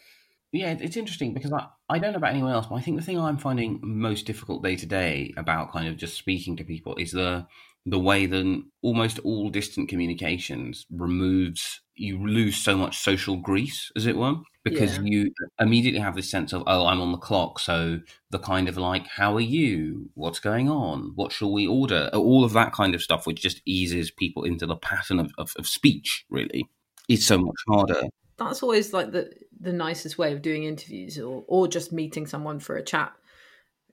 Yeah, 0.51 0.75
it's 0.79 0.97
interesting 0.97 1.33
because 1.33 1.51
I, 1.51 1.67
I 1.89 1.99
don't 1.99 2.13
know 2.13 2.17
about 2.17 2.31
anyone 2.31 2.53
else, 2.53 2.67
but 2.67 2.75
I 2.75 2.81
think 2.81 2.97
the 2.97 3.05
thing 3.05 3.19
I'm 3.19 3.37
finding 3.37 3.79
most 3.83 4.25
difficult 4.25 4.63
day 4.63 4.75
to 4.77 4.85
day 4.85 5.33
about 5.37 5.71
kind 5.71 5.87
of 5.87 5.97
just 5.97 6.17
speaking 6.17 6.55
to 6.57 6.63
people 6.63 6.95
is 6.95 7.11
the 7.11 7.47
the 7.85 7.99
way 7.99 8.25
that 8.25 8.63
almost 8.81 9.19
all 9.19 9.49
distant 9.49 9.87
communications 9.87 10.85
removes 10.91 11.81
you 11.95 12.27
lose 12.27 12.57
so 12.57 12.75
much 12.77 12.97
social 12.97 13.37
grease, 13.37 13.91
as 13.95 14.05
it 14.05 14.17
were 14.17 14.35
because 14.69 14.97
yeah. 14.97 15.03
you 15.03 15.33
immediately 15.59 15.99
have 15.99 16.15
this 16.15 16.29
sense 16.29 16.53
of 16.53 16.63
oh 16.67 16.85
i'm 16.85 17.01
on 17.01 17.11
the 17.11 17.17
clock. 17.17 17.59
So 17.59 17.99
the 18.29 18.39
kind 18.39 18.67
of 18.67 18.77
like 18.77 19.07
how 19.07 19.35
are 19.35 19.41
you? 19.41 20.09
What's 20.15 20.39
going 20.39 20.69
on? 20.69 21.13
What 21.15 21.31
shall 21.31 21.51
we 21.51 21.67
order? 21.67 22.09
All 22.13 22.43
of 22.43 22.53
that 22.53 22.73
kind 22.73 22.95
of 22.95 23.01
stuff 23.01 23.25
which 23.25 23.41
just 23.41 23.61
eases 23.65 24.11
people 24.11 24.43
into 24.43 24.65
the 24.65 24.75
pattern 24.75 25.19
of, 25.19 25.31
of, 25.37 25.53
of 25.57 25.67
speech 25.67 26.25
really 26.29 26.69
it's 27.07 27.25
so 27.25 27.37
much 27.37 27.55
harder. 27.67 28.01
That's 28.37 28.61
always 28.61 28.93
like 28.93 29.11
the 29.11 29.31
the 29.59 29.73
nicest 29.73 30.17
way 30.17 30.33
of 30.33 30.41
doing 30.41 30.63
interviews 30.63 31.17
or 31.17 31.43
or 31.47 31.67
just 31.67 31.91
meeting 31.91 32.27
someone 32.27 32.59
for 32.59 32.75
a 32.75 32.83
chat 32.83 33.13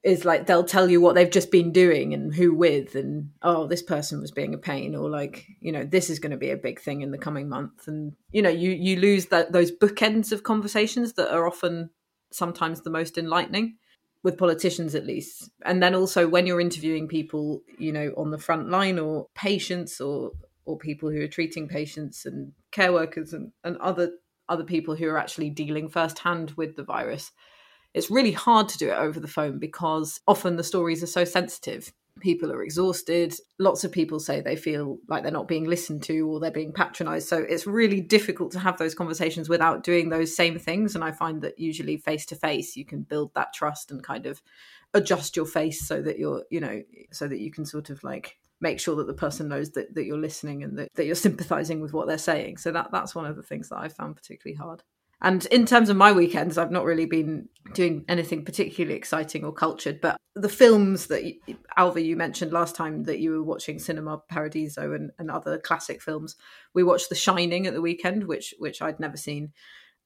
is 0.04 0.26
like 0.26 0.46
they'll 0.46 0.64
tell 0.64 0.90
you 0.90 1.00
what 1.00 1.14
they've 1.14 1.30
just 1.30 1.50
been 1.50 1.72
doing 1.72 2.12
and 2.12 2.34
who 2.34 2.54
with 2.54 2.94
and 2.94 3.30
oh 3.42 3.66
this 3.66 3.82
person 3.82 4.20
was 4.20 4.30
being 4.30 4.52
a 4.52 4.58
pain 4.58 4.94
or 4.94 5.08
like 5.08 5.46
you 5.60 5.72
know 5.72 5.82
this 5.82 6.10
is 6.10 6.18
going 6.18 6.30
to 6.30 6.36
be 6.36 6.50
a 6.50 6.56
big 6.56 6.78
thing 6.78 7.00
in 7.00 7.10
the 7.10 7.18
coming 7.18 7.48
month. 7.48 7.88
And 7.88 8.12
you 8.30 8.42
know 8.42 8.50
you 8.50 8.70
you 8.70 9.00
lose 9.00 9.26
that 9.26 9.52
those 9.52 9.72
bookends 9.72 10.30
of 10.30 10.42
conversations 10.42 11.14
that 11.14 11.32
are 11.34 11.46
often 11.46 11.90
sometimes 12.30 12.82
the 12.82 12.90
most 12.90 13.16
enlightening 13.16 13.76
with 14.22 14.38
politicians 14.38 14.94
at 14.94 15.06
least. 15.06 15.50
And 15.64 15.82
then 15.82 15.94
also 15.94 16.28
when 16.28 16.46
you're 16.46 16.60
interviewing 16.60 17.08
people 17.08 17.62
you 17.78 17.92
know 17.92 18.12
on 18.16 18.30
the 18.30 18.38
front 18.38 18.68
line 18.68 18.98
or 18.98 19.28
patients 19.34 20.02
or 20.02 20.32
or 20.66 20.76
people 20.76 21.10
who 21.10 21.22
are 21.22 21.28
treating 21.28 21.66
patients 21.66 22.26
and 22.26 22.52
care 22.72 22.92
workers 22.92 23.32
and, 23.32 23.52
and 23.64 23.78
other 23.78 24.12
other 24.50 24.64
people 24.64 24.94
who 24.94 25.08
are 25.08 25.18
actually 25.18 25.48
dealing 25.48 25.88
firsthand 25.88 26.50
with 26.58 26.76
the 26.76 26.84
virus 26.84 27.32
it's 27.94 28.10
really 28.10 28.32
hard 28.32 28.68
to 28.68 28.78
do 28.78 28.90
it 28.90 28.98
over 28.98 29.20
the 29.20 29.28
phone 29.28 29.58
because 29.58 30.20
often 30.26 30.56
the 30.56 30.64
stories 30.64 31.02
are 31.02 31.08
so 31.08 31.24
sensitive. 31.24 31.92
People 32.20 32.52
are 32.52 32.62
exhausted. 32.62 33.34
Lots 33.58 33.84
of 33.84 33.92
people 33.92 34.18
say 34.18 34.40
they 34.40 34.56
feel 34.56 34.98
like 35.08 35.22
they're 35.22 35.32
not 35.32 35.48
being 35.48 35.64
listened 35.64 36.02
to 36.04 36.28
or 36.28 36.40
they're 36.40 36.50
being 36.50 36.72
patronized. 36.72 37.28
So 37.28 37.38
it's 37.38 37.66
really 37.66 38.00
difficult 38.00 38.52
to 38.52 38.58
have 38.58 38.78
those 38.78 38.94
conversations 38.94 39.48
without 39.48 39.84
doing 39.84 40.08
those 40.08 40.36
same 40.36 40.58
things. 40.58 40.94
And 40.94 41.04
I 41.04 41.12
find 41.12 41.40
that 41.42 41.58
usually 41.58 41.96
face 41.96 42.26
to 42.26 42.36
face, 42.36 42.76
you 42.76 42.84
can 42.84 43.02
build 43.02 43.32
that 43.34 43.52
trust 43.52 43.90
and 43.90 44.02
kind 44.02 44.26
of 44.26 44.42
adjust 44.92 45.36
your 45.36 45.46
face 45.46 45.86
so 45.86 46.02
that 46.02 46.18
you're, 46.18 46.44
you 46.50 46.60
know, 46.60 46.82
so 47.12 47.28
that 47.28 47.40
you 47.40 47.50
can 47.50 47.64
sort 47.64 47.90
of 47.90 48.02
like 48.02 48.38
make 48.60 48.80
sure 48.80 48.96
that 48.96 49.06
the 49.06 49.14
person 49.14 49.48
knows 49.48 49.70
that, 49.72 49.94
that 49.94 50.04
you're 50.04 50.18
listening 50.18 50.62
and 50.64 50.78
that, 50.78 50.88
that 50.94 51.06
you're 51.06 51.14
sympathizing 51.14 51.80
with 51.80 51.92
what 51.92 52.08
they're 52.08 52.18
saying. 52.18 52.56
So 52.56 52.72
that 52.72 52.90
that's 52.90 53.14
one 53.14 53.26
of 53.26 53.36
the 53.36 53.42
things 53.42 53.68
that 53.68 53.78
I 53.78 53.88
found 53.88 54.16
particularly 54.16 54.56
hard 54.56 54.82
And 55.24 55.46
in 55.46 55.64
terms 55.64 55.88
of 55.88 55.96
my 55.96 56.12
weekends, 56.12 56.58
I've 56.58 56.70
not 56.70 56.84
really 56.84 57.06
been 57.06 57.48
doing 57.72 58.04
anything 58.10 58.44
particularly 58.44 58.94
exciting 58.94 59.42
or 59.42 59.54
cultured. 59.54 60.02
But 60.02 60.18
the 60.34 60.50
films 60.50 61.06
that 61.06 61.24
Ailbhe 61.78 62.04
you 62.04 62.14
mentioned 62.14 62.52
last 62.52 62.76
time 62.76 63.04
that 63.04 63.20
you 63.20 63.30
were 63.30 63.42
watching 63.42 63.78
Cinema 63.78 64.18
Paradiso 64.28 64.92
and, 64.92 65.12
and 65.18 65.30
other 65.30 65.56
classic 65.56 66.02
films, 66.02 66.36
we 66.74 66.82
watched 66.82 67.08
The 67.08 67.14
Shining 67.14 67.66
at 67.66 67.72
the 67.72 67.80
weekend, 67.80 68.24
which 68.24 68.54
which 68.58 68.82
I'd 68.82 69.00
never 69.00 69.16
seen. 69.16 69.52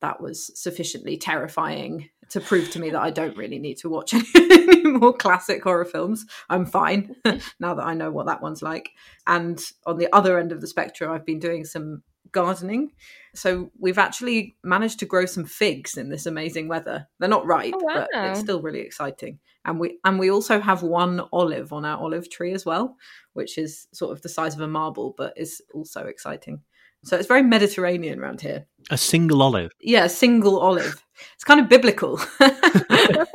That 0.01 0.21
was 0.21 0.53
sufficiently 0.55 1.17
terrifying 1.17 2.11
to 2.31 2.41
prove 2.41 2.71
to 2.71 2.79
me 2.79 2.91
that 2.91 3.03
I 3.03 3.11
don't 3.11 3.37
really 3.37 3.59
need 3.59 3.79
to 3.79 3.89
watch 3.89 4.15
any 4.37 4.83
more 4.85 5.13
classic 5.13 5.65
horror 5.65 5.85
films. 5.85 6.27
I'm 6.49 6.65
fine 6.65 7.17
now 7.59 7.75
that 7.75 7.85
I 7.85 7.95
know 7.95 8.13
what 8.13 8.27
that 8.27 8.41
one's 8.41 8.63
like. 8.63 8.91
And 9.27 9.61
on 9.85 9.99
the 9.99 10.13
other 10.13 10.39
end 10.39 10.53
of 10.53 10.61
the 10.61 10.69
spectrum, 10.69 11.11
I've 11.11 11.27
been 11.27 11.41
doing 11.41 11.65
some 11.65 12.05
gardening. 12.33 12.93
So 13.35 13.71
we've 13.79 13.99
actually 13.99 14.57
managed 14.64 14.99
to 15.01 15.07
grow 15.07 15.27
some 15.27 15.45
figs 15.45 15.97
in 15.97 16.09
this 16.09 16.27
amazing 16.27 16.69
weather. 16.69 17.07
They're 17.19 17.29
not 17.29 17.47
ripe, 17.47 17.75
Oh, 17.77 17.85
wow. 17.85 18.07
but 18.12 18.31
it's 18.31 18.41
still 18.41 18.61
really 18.62 18.81
exciting. 18.81 19.38
And 19.64 19.79
we 19.79 19.99
and 20.05 20.19
we 20.19 20.31
also 20.31 20.61
have 20.61 20.83
one 20.83 21.21
olive 21.33 21.73
on 21.73 21.85
our 21.85 21.99
olive 21.99 22.31
tree 22.31 22.53
as 22.53 22.64
well, 22.64 22.97
which 23.35 23.59
is 23.59 23.87
sort 23.93 24.12
of 24.12 24.23
the 24.23 24.29
size 24.29 24.55
of 24.55 24.61
a 24.61 24.69
marble, 24.69 25.14
but 25.17 25.35
is 25.37 25.61
also 25.75 26.07
exciting. 26.07 26.62
So 27.05 27.17
it's 27.17 27.29
very 27.29 27.43
Mediterranean 27.43 28.19
around 28.19 28.41
here. 28.41 28.67
A 28.91 28.99
single 28.99 29.41
olive. 29.43 29.71
Yeah, 29.81 30.05
a 30.05 30.09
single 30.09 30.59
olive. 30.59 31.05
It's 31.35 31.45
kind 31.45 31.61
of 31.61 31.69
biblical. 31.69 32.21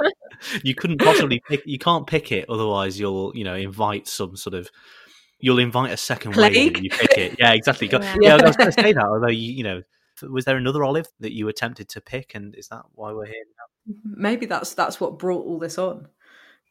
You 0.61 0.75
couldn't 0.75 0.99
possibly 0.99 1.41
pick. 1.47 1.61
You 1.65 1.79
can't 1.79 2.05
pick 2.05 2.31
it, 2.31 2.45
otherwise 2.49 2.99
you'll 2.99 3.31
you 3.33 3.43
know 3.45 3.55
invite 3.55 4.07
some 4.07 4.35
sort 4.35 4.53
of. 4.53 4.69
You'll 5.43 5.59
invite 5.59 5.91
a 5.91 5.97
second 5.97 6.37
wave 6.37 6.53
Plague? 6.53 6.75
when 6.75 6.83
you 6.85 6.89
pick 6.89 7.17
it. 7.17 7.35
Yeah, 7.37 7.51
exactly. 7.51 7.89
Yeah. 7.91 8.15
yeah, 8.21 8.35
I 8.37 8.47
was 8.47 8.55
going 8.55 8.71
to 8.71 8.81
say 8.81 8.93
that. 8.93 9.03
Although 9.03 9.27
you, 9.27 9.51
you 9.51 9.63
know, 9.65 9.81
was 10.21 10.45
there 10.45 10.55
another 10.55 10.85
olive 10.85 11.05
that 11.19 11.33
you 11.33 11.49
attempted 11.49 11.89
to 11.89 11.99
pick, 11.99 12.33
and 12.33 12.55
is 12.55 12.69
that 12.69 12.83
why 12.93 13.11
we're 13.11 13.25
here? 13.25 13.43
Now? 13.57 13.93
Maybe 14.05 14.45
that's 14.45 14.73
that's 14.73 15.01
what 15.01 15.19
brought 15.19 15.45
all 15.45 15.59
this 15.59 15.77
on. 15.77 16.07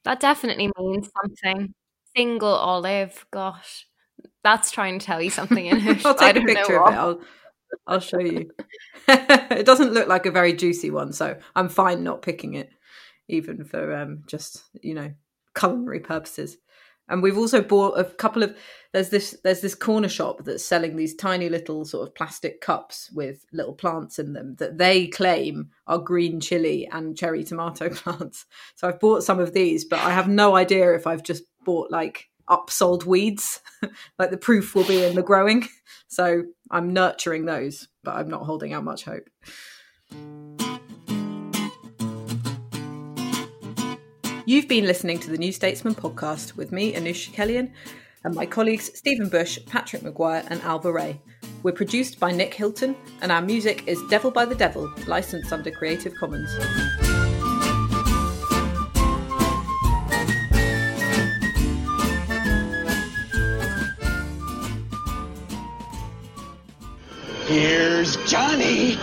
That 0.04 0.20
definitely 0.20 0.70
means 0.78 1.10
something. 1.22 1.74
Single 2.16 2.48
olive, 2.48 3.26
gosh, 3.30 3.86
that's 4.42 4.70
trying 4.70 4.98
to 4.98 5.04
tell 5.04 5.20
you 5.20 5.28
something 5.28 5.66
in 5.66 5.76
it. 5.88 6.06
I'll 6.06 6.14
take 6.14 6.30
a 6.30 6.38
don't 6.38 6.46
know 6.46 6.54
picture 6.54 6.82
of 6.82 6.94
it. 6.94 6.96
I'll 6.96 7.20
I'll 7.86 8.00
show 8.00 8.20
you. 8.20 8.52
it 9.06 9.66
doesn't 9.66 9.92
look 9.92 10.08
like 10.08 10.24
a 10.24 10.30
very 10.30 10.54
juicy 10.54 10.90
one, 10.90 11.12
so 11.12 11.36
I'm 11.54 11.68
fine 11.68 12.02
not 12.02 12.22
picking 12.22 12.54
it, 12.54 12.70
even 13.28 13.64
for 13.64 13.94
um, 13.94 14.22
just 14.26 14.64
you 14.80 14.94
know 14.94 15.12
culinary 15.54 16.00
purposes. 16.00 16.56
And 17.08 17.22
we've 17.22 17.38
also 17.38 17.62
bought 17.62 17.98
a 17.98 18.04
couple 18.04 18.42
of 18.42 18.56
there's 18.92 19.08
this 19.08 19.38
there's 19.42 19.60
this 19.60 19.74
corner 19.74 20.08
shop 20.08 20.44
that's 20.44 20.64
selling 20.64 20.96
these 20.96 21.14
tiny 21.14 21.48
little 21.48 21.84
sort 21.84 22.06
of 22.06 22.14
plastic 22.14 22.60
cups 22.60 23.10
with 23.12 23.44
little 23.52 23.74
plants 23.74 24.18
in 24.18 24.34
them 24.34 24.56
that 24.58 24.78
they 24.78 25.06
claim 25.06 25.70
are 25.86 25.98
green 25.98 26.40
chili 26.40 26.88
and 26.92 27.16
cherry 27.16 27.44
tomato 27.44 27.88
plants. 27.94 28.46
So 28.76 28.88
I've 28.88 29.00
bought 29.00 29.24
some 29.24 29.40
of 29.40 29.52
these, 29.52 29.84
but 29.84 30.00
I 30.00 30.10
have 30.10 30.28
no 30.28 30.54
idea 30.56 30.94
if 30.94 31.06
I've 31.06 31.22
just 31.22 31.44
bought 31.64 31.90
like 31.90 32.28
upsold 32.48 33.04
weeds. 33.04 33.60
like 34.18 34.30
the 34.30 34.36
proof 34.36 34.74
will 34.74 34.84
be 34.84 35.02
in 35.02 35.14
the 35.14 35.22
growing. 35.22 35.68
So 36.08 36.44
I'm 36.70 36.92
nurturing 36.92 37.46
those, 37.46 37.88
but 38.04 38.16
I'm 38.16 38.28
not 38.28 38.42
holding 38.42 38.74
out 38.74 38.84
much 38.84 39.04
hope. 39.04 39.28
You've 44.44 44.66
been 44.66 44.86
listening 44.86 45.20
to 45.20 45.30
the 45.30 45.38
New 45.38 45.52
Statesman 45.52 45.94
podcast 45.94 46.56
with 46.56 46.72
me, 46.72 46.94
Anoosh 46.94 47.30
Chakelian, 47.30 47.70
and 48.24 48.34
my 48.34 48.44
colleagues 48.44 48.90
Stephen 48.98 49.28
Bush, 49.28 49.56
Patrick 49.66 50.02
Maguire, 50.02 50.42
and 50.48 50.60
Ailbhe 50.62 50.92
Rea. 50.92 51.20
We're 51.62 51.70
produced 51.70 52.18
by 52.18 52.32
Nick 52.32 52.52
Hilton, 52.52 52.96
and 53.20 53.30
our 53.30 53.40
music 53.40 53.84
is 53.86 54.02
Devil 54.10 54.32
by 54.32 54.44
the 54.44 54.56
Devil, 54.56 54.92
licensed 55.06 55.52
under 55.52 55.70
Creative 55.70 56.12
Commons. 56.16 56.50
Here's 67.46 68.16
Johnny. 68.28 68.98